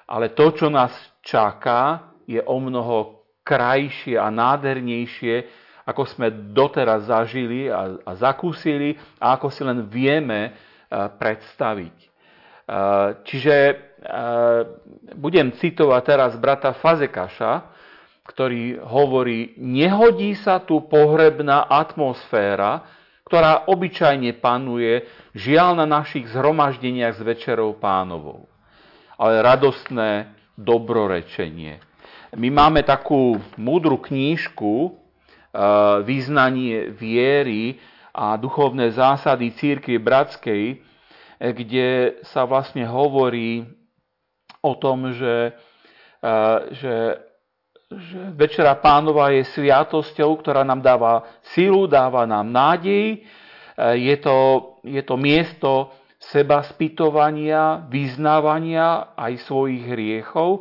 ale 0.06 0.30
to, 0.30 0.54
čo 0.54 0.70
nás 0.70 0.94
čaká, 1.26 2.14
je 2.22 2.38
o 2.38 2.62
mnoho 2.62 3.26
krajšie 3.42 4.14
a 4.14 4.30
nádhernejšie, 4.30 5.59
ako 5.90 6.06
sme 6.06 6.30
doteraz 6.54 7.10
zažili 7.10 7.66
a, 7.66 7.98
a 8.06 8.12
zakúsili 8.14 8.94
a 9.18 9.34
ako 9.34 9.50
si 9.50 9.66
len 9.66 9.90
vieme 9.90 10.40
e, 10.46 10.50
predstaviť. 10.90 11.96
E, 11.98 12.08
čiže 13.26 13.56
budem 15.20 15.52
citovať 15.52 16.02
teraz 16.04 16.32
brata 16.40 16.72
Fazekaša, 16.72 17.68
ktorý 18.24 18.80
hovorí, 18.80 19.58
nehodí 19.58 20.38
sa 20.38 20.62
tu 20.62 20.86
pohrebná 20.86 21.66
atmosféra, 21.68 22.86
ktorá 23.26 23.66
obyčajne 23.68 24.38
panuje 24.38 25.06
žiaľ 25.34 25.82
na 25.82 25.86
našich 25.86 26.30
zhromaždeniach 26.30 27.18
s 27.18 27.22
večerou 27.22 27.74
pánovou, 27.78 28.46
ale 29.18 29.42
radostné 29.42 30.30
dobrorečenie. 30.54 31.82
My 32.38 32.48
máme 32.50 32.86
takú 32.86 33.42
múdru 33.58 33.98
knížku, 33.98 34.94
Význanie 36.06 36.94
viery 36.94 37.74
a 38.14 38.38
duchovné 38.38 38.94
zásady 38.94 39.50
církvy 39.54 39.98
bratskej, 39.98 40.78
kde 41.40 42.20
sa 42.26 42.46
vlastne 42.46 42.86
hovorí 42.86 43.66
o 44.62 44.76
tom, 44.76 45.10
že, 45.16 45.56
že, 46.76 46.96
že 47.90 48.18
Večera 48.38 48.78
pánova 48.78 49.34
je 49.34 49.42
sviatosťou, 49.50 50.38
ktorá 50.38 50.62
nám 50.62 50.78
dáva 50.78 51.26
silu, 51.50 51.90
dáva 51.90 52.22
nám 52.22 52.46
nádej. 52.46 53.26
Je 53.98 54.16
to, 54.22 54.36
je 54.86 55.02
to 55.02 55.14
miesto 55.18 55.90
seba 56.20 56.60
spytovania, 56.62 57.88
vyznávania 57.88 59.16
aj 59.16 59.40
svojich 59.48 59.88
hriechov, 59.88 60.60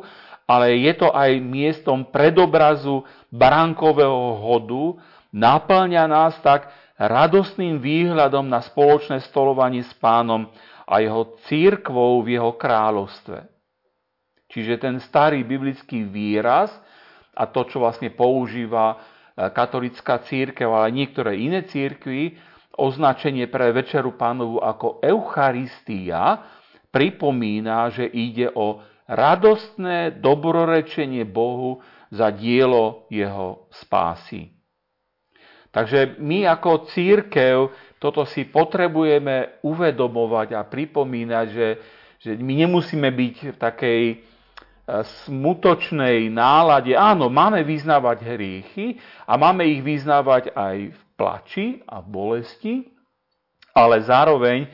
ale 0.50 0.82
je 0.82 0.98
to 0.98 1.14
aj 1.14 1.38
miestom 1.38 2.02
predobrazu 2.10 3.06
baránkového 3.30 4.42
hodu, 4.42 4.98
naplňa 5.30 6.10
nás 6.10 6.34
tak 6.42 6.74
radostným 6.98 7.78
výhľadom 7.78 8.50
na 8.50 8.58
spoločné 8.58 9.22
stolovanie 9.30 9.86
s 9.86 9.94
pánom 10.02 10.50
a 10.90 10.98
jeho 10.98 11.38
církvou 11.46 12.26
v 12.26 12.34
jeho 12.34 12.58
kráľovstve. 12.58 13.46
Čiže 14.50 14.82
ten 14.82 14.98
starý 14.98 15.46
biblický 15.46 16.02
výraz 16.02 16.74
a 17.30 17.46
to, 17.46 17.62
čo 17.70 17.78
vlastne 17.78 18.10
používa 18.10 18.98
e, 18.98 19.46
katolická 19.54 20.18
církev, 20.26 20.66
ale 20.66 20.90
niektoré 20.90 21.38
iné 21.38 21.62
církvy, 21.62 22.34
označenie 22.74 23.46
pre 23.46 23.70
Večeru 23.70 24.18
pánovu 24.18 24.58
ako 24.58 24.98
Eucharistia, 24.98 26.42
pripomína, 26.90 27.94
že 27.94 28.10
ide 28.10 28.50
o 28.50 28.82
radostné 29.10 30.22
dobrorečenie 30.22 31.26
Bohu 31.26 31.82
za 32.14 32.30
dielo 32.30 33.10
jeho 33.10 33.66
spásy. 33.74 34.54
Takže 35.70 36.18
my 36.18 36.46
ako 36.50 36.90
církev 36.90 37.70
toto 38.02 38.26
si 38.26 38.46
potrebujeme 38.46 39.62
uvedomovať 39.62 40.54
a 40.56 40.66
pripomínať, 40.66 41.46
že, 41.50 41.68
že 42.18 42.30
my 42.38 42.66
nemusíme 42.66 43.06
byť 43.06 43.36
v 43.54 43.56
takej 43.58 44.02
smutočnej 44.98 46.26
nálade. 46.32 46.98
Áno, 46.98 47.30
máme 47.30 47.62
vyznávať 47.62 48.26
hriechy 48.26 48.98
a 49.22 49.38
máme 49.38 49.62
ich 49.70 49.80
vyznávať 49.84 50.50
aj 50.50 50.76
v 50.90 51.00
plači 51.14 51.66
a 51.86 52.02
bolesti, 52.02 52.90
ale 53.70 54.02
zároveň 54.02 54.66
e, 54.66 54.68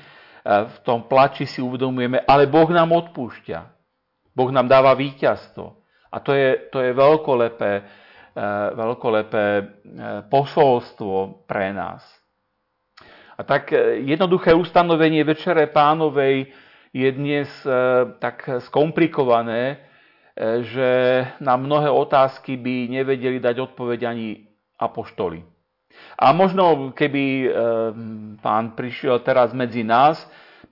v 0.47 0.77
tom 0.87 1.05
plači 1.05 1.45
si 1.45 1.61
uvedomujeme, 1.61 2.25
ale 2.25 2.49
Boh 2.49 2.71
nám 2.73 2.97
odpúšťa. 2.97 3.76
Boh 4.37 4.51
nám 4.53 4.69
dáva 4.69 4.93
víťazstvo. 4.93 5.81
A 6.13 6.21
to 6.21 6.37
je, 6.37 6.69
to 6.69 6.85
je 6.85 6.93
veľkolepé, 6.93 7.73
e, 7.81 7.83
veľkolepé 8.77 9.47
e, 9.49 9.65
posolstvo 10.29 11.49
pre 11.49 11.73
nás. 11.73 12.05
A 13.37 13.45
tak 13.45 13.73
jednoduché 14.01 14.57
ustanovenie 14.57 15.21
Večere 15.21 15.69
pánovej 15.69 16.49
je 16.97 17.09
dnes 17.13 17.45
tak 18.17 18.49
skomplikované, 18.65 19.85
že 20.65 20.89
na 21.45 21.61
mnohé 21.61 21.93
otázky 21.93 22.57
by 22.57 22.89
nevedeli 22.89 23.37
dať 23.37 23.61
odpoveď 23.61 24.09
ani 24.09 24.41
apoštoli. 24.81 25.45
A 26.17 26.33
možno 26.33 26.93
keby 26.93 27.25
eh, 27.25 27.51
pán 28.41 28.77
prišiel 28.77 29.21
teraz 29.25 29.53
medzi 29.57 29.85
nás, 29.85 30.21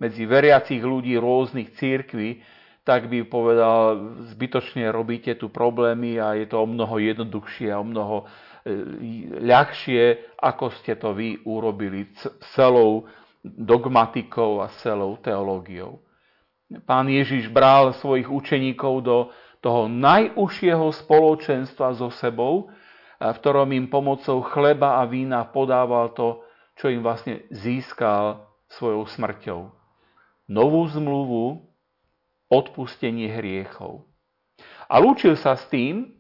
medzi 0.00 0.24
veriacich 0.29 0.81
ľudí 0.81 1.16
rôznych 1.16 1.72
církví, 1.77 2.42
tak 2.85 3.09
by 3.09 3.25
povedal, 3.25 3.97
zbytočne 4.37 4.92
robíte 4.92 5.33
tu 5.40 5.49
problémy 5.49 6.20
a 6.20 6.37
je 6.37 6.44
to 6.44 6.61
o 6.61 6.68
mnoho 6.68 7.01
jednoduchšie 7.01 7.73
a 7.73 7.81
o 7.81 7.88
mnoho 7.88 8.16
eh, 8.25 8.77
ľahšie, 9.40 10.37
ako 10.37 10.70
ste 10.81 11.01
to 11.01 11.16
vy 11.16 11.40
urobili 11.49 12.12
celou 12.55 13.09
dogmatikou 13.44 14.61
a 14.61 14.73
celou 14.81 15.16
teológiou. 15.20 16.01
Pán 16.88 17.09
Ježiš 17.12 17.53
bral 17.53 17.92
svojich 18.01 18.29
učeníkov 18.29 18.94
do 19.05 19.16
toho 19.61 19.88
najúžšieho 19.88 20.92
spoločenstva 20.92 21.97
so 21.97 22.09
sebou, 22.12 22.68
v 23.20 23.37
ktorom 23.40 23.73
im 23.73 23.88
pomocou 23.88 24.44
chleba 24.44 25.01
a 25.01 25.09
vína 25.09 25.44
podával 25.49 26.12
to, 26.12 26.44
čo 26.77 26.92
im 26.92 27.01
vlastne 27.01 27.49
získal 27.49 28.44
svojou 28.68 29.09
smrťou. 29.09 29.61
Novú 30.51 30.85
zmluvu, 30.92 31.64
odpustenie 32.50 33.33
hriechov. 33.33 34.04
A 34.88 35.00
lúčil 35.00 35.35
sa 35.35 35.57
s 35.57 35.64
tým, 35.72 36.12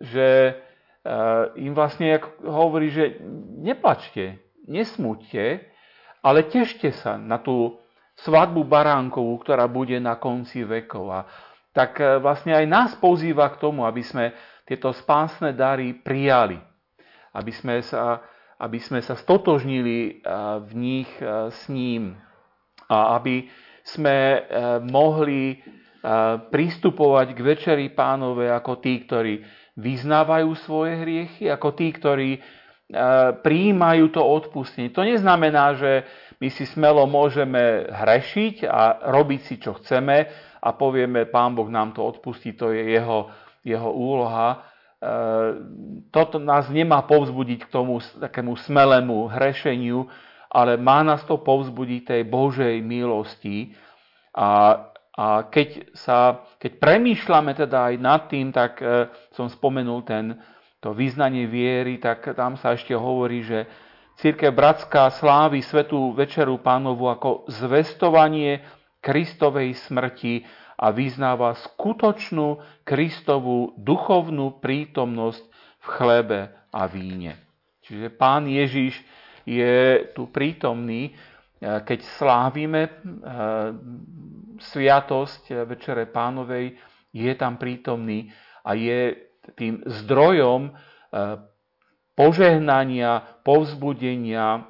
že 0.00 0.28
im 1.56 1.72
vlastne 1.72 2.20
hovorí, 2.44 2.88
že 2.92 3.20
neplačte, 3.60 4.40
nesmúďte, 4.64 5.68
ale 6.24 6.48
tešte 6.48 6.92
sa 6.96 7.20
na 7.20 7.36
tú 7.36 7.76
svadbu 8.24 8.64
baránkovú, 8.64 9.36
ktorá 9.44 9.68
bude 9.68 10.00
na 10.00 10.16
konci 10.16 10.64
vekov. 10.64 11.04
A 11.12 11.20
tak 11.74 11.98
e, 11.98 12.22
vlastne 12.22 12.54
aj 12.54 12.66
nás 12.70 12.90
pozýva 12.96 13.50
k 13.52 13.60
tomu, 13.60 13.84
aby 13.84 14.00
sme 14.00 14.32
tieto 14.64 14.94
spásne 14.94 15.52
dary 15.52 15.92
prijali. 15.92 16.56
Aby 17.34 17.52
sme 17.52 17.82
sa, 17.82 18.24
aby 18.56 18.78
sme 18.78 19.02
sa 19.02 19.18
stotožnili 19.18 20.22
v 20.62 20.70
nich 20.72 21.10
s 21.50 21.66
ním. 21.66 22.14
a 22.86 23.16
aby 23.18 23.48
sme 23.84 24.40
mohli 24.88 25.60
pristupovať 26.48 27.28
k 27.36 27.40
Večeri 27.44 27.86
Pánove 27.92 28.48
ako 28.48 28.80
tí, 28.80 29.04
ktorí 29.04 29.44
vyznávajú 29.76 30.50
svoje 30.64 31.00
hriechy, 31.04 31.52
ako 31.52 31.68
tí, 31.76 31.92
ktorí 31.92 32.30
prijímajú 33.40 34.12
to 34.12 34.20
odpustenie. 34.20 34.92
To 34.92 35.04
neznamená, 35.04 35.76
že 35.76 36.04
my 36.40 36.48
si 36.52 36.68
smelo 36.68 37.08
môžeme 37.08 37.88
hrešiť 37.88 38.68
a 38.68 39.08
robiť 39.08 39.40
si, 39.40 39.54
čo 39.56 39.80
chceme 39.80 40.28
a 40.60 40.68
povieme, 40.76 41.24
Pán 41.28 41.56
Boh 41.56 41.68
nám 41.68 41.96
to 41.96 42.04
odpustí, 42.04 42.52
to 42.52 42.72
je 42.72 42.96
jeho, 42.96 43.32
jeho 43.64 43.88
úloha. 43.88 44.64
Toto 46.12 46.36
nás 46.40 46.68
nemá 46.68 47.04
povzbudiť 47.04 47.64
k 47.64 47.72
tomu 47.72 48.00
takému 48.00 48.56
smelému 48.56 49.32
hrešeniu, 49.32 50.08
ale 50.54 50.78
má 50.78 51.02
nás 51.02 51.26
to 51.26 51.42
povzbudiť 51.42 52.00
tej 52.06 52.22
Božej 52.30 52.78
milosti. 52.78 53.74
A, 54.38 54.78
a 55.10 55.26
keď, 55.50 55.90
sa, 55.98 56.46
keď 56.62 56.78
premýšľame 56.78 57.58
teda 57.58 57.90
aj 57.90 57.94
nad 57.98 58.22
tým, 58.30 58.54
tak 58.54 58.78
e, 58.78 59.10
som 59.34 59.50
spomenul 59.50 60.06
ten, 60.06 60.38
to 60.78 60.94
význanie 60.94 61.50
viery, 61.50 61.98
tak 61.98 62.38
tam 62.38 62.54
sa 62.54 62.78
ešte 62.78 62.94
hovorí, 62.94 63.42
že 63.42 63.66
Církev 64.14 64.54
Bratská 64.54 65.10
slávi 65.10 65.58
Svetú 65.58 66.14
Večeru 66.14 66.62
Pánovu 66.62 67.10
ako 67.10 67.50
zvestovanie 67.50 68.62
Kristovej 69.02 69.74
smrti 69.90 70.46
a 70.78 70.94
vyznáva 70.94 71.58
skutočnú 71.58 72.62
Kristovú 72.86 73.74
duchovnú 73.74 74.62
prítomnosť 74.62 75.42
v 75.82 75.86
chlebe 75.98 76.40
a 76.70 76.82
víne. 76.86 77.42
Čiže 77.84 78.14
Pán 78.14 78.46
Ježiš 78.46 78.96
je 79.44 80.08
tu 80.16 80.28
prítomný, 80.32 81.08
e, 81.08 81.12
keď 81.60 81.98
slávime 82.18 82.82
e, 82.84 82.90
sviatosť 84.60 85.68
Večere 85.68 86.08
Pánovej, 86.08 86.76
je 87.14 87.32
tam 87.38 87.54
prítomný 87.60 88.32
a 88.66 88.74
je 88.74 89.14
tým 89.54 89.84
zdrojom 89.84 90.68
e, 90.68 90.72
požehnania, 92.16 93.42
povzbudenia, 93.44 94.64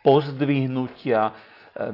pozdvihnutia 0.00 1.22
e, 1.28 1.32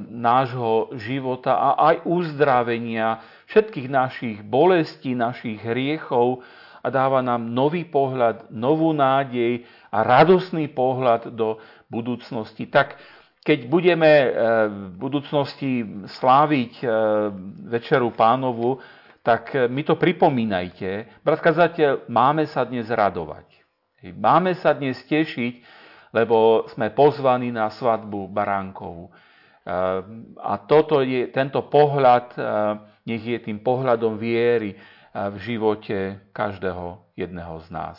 nášho 0.08 0.94
života 1.00 1.58
a 1.58 1.68
aj 1.92 1.96
uzdravenia 2.06 3.20
všetkých 3.50 3.88
našich 3.90 4.38
bolestí, 4.46 5.12
našich 5.12 5.58
hriechov 5.60 6.46
a 6.84 6.86
dáva 6.92 7.24
nám 7.24 7.48
nový 7.48 7.88
pohľad, 7.88 8.52
novú 8.52 8.92
nádej 8.92 9.64
a 9.88 10.04
radosný 10.04 10.68
pohľad 10.68 11.32
do 11.32 11.56
budúcnosti. 11.90 12.68
Tak 12.68 12.96
keď 13.44 13.68
budeme 13.68 14.10
e, 14.10 14.28
v 14.68 14.94
budúcnosti 14.96 15.84
sláviť 16.08 16.72
Večeru 17.68 18.12
pánovu, 18.16 18.80
tak 19.24 19.56
e, 19.56 19.66
mi 19.72 19.82
to 19.82 19.96
pripomínajte. 19.96 21.08
Brat 21.24 21.40
kazateľ, 21.40 22.06
máme 22.12 22.44
sa 22.44 22.62
dnes 22.68 22.92
radovať. 22.92 23.48
Máme 24.12 24.52
sa 24.60 24.76
dnes 24.76 25.00
tešiť, 25.08 25.64
lebo 26.12 26.68
sme 26.68 26.92
pozvaní 26.92 27.48
na 27.48 27.72
svadbu 27.72 28.28
baránkovú. 28.28 29.08
E, 29.08 29.12
a 30.36 30.54
toto 30.68 31.00
je, 31.00 31.32
tento 31.32 31.64
pohľad, 31.72 32.36
e, 32.36 32.40
nech 33.08 33.24
je 33.24 33.40
tým 33.40 33.64
pohľadom 33.64 34.20
viery 34.20 34.76
v 35.14 35.36
živote 35.38 36.26
každého 36.34 37.14
jedného 37.14 37.54
z 37.62 37.68
nás. 37.70 37.98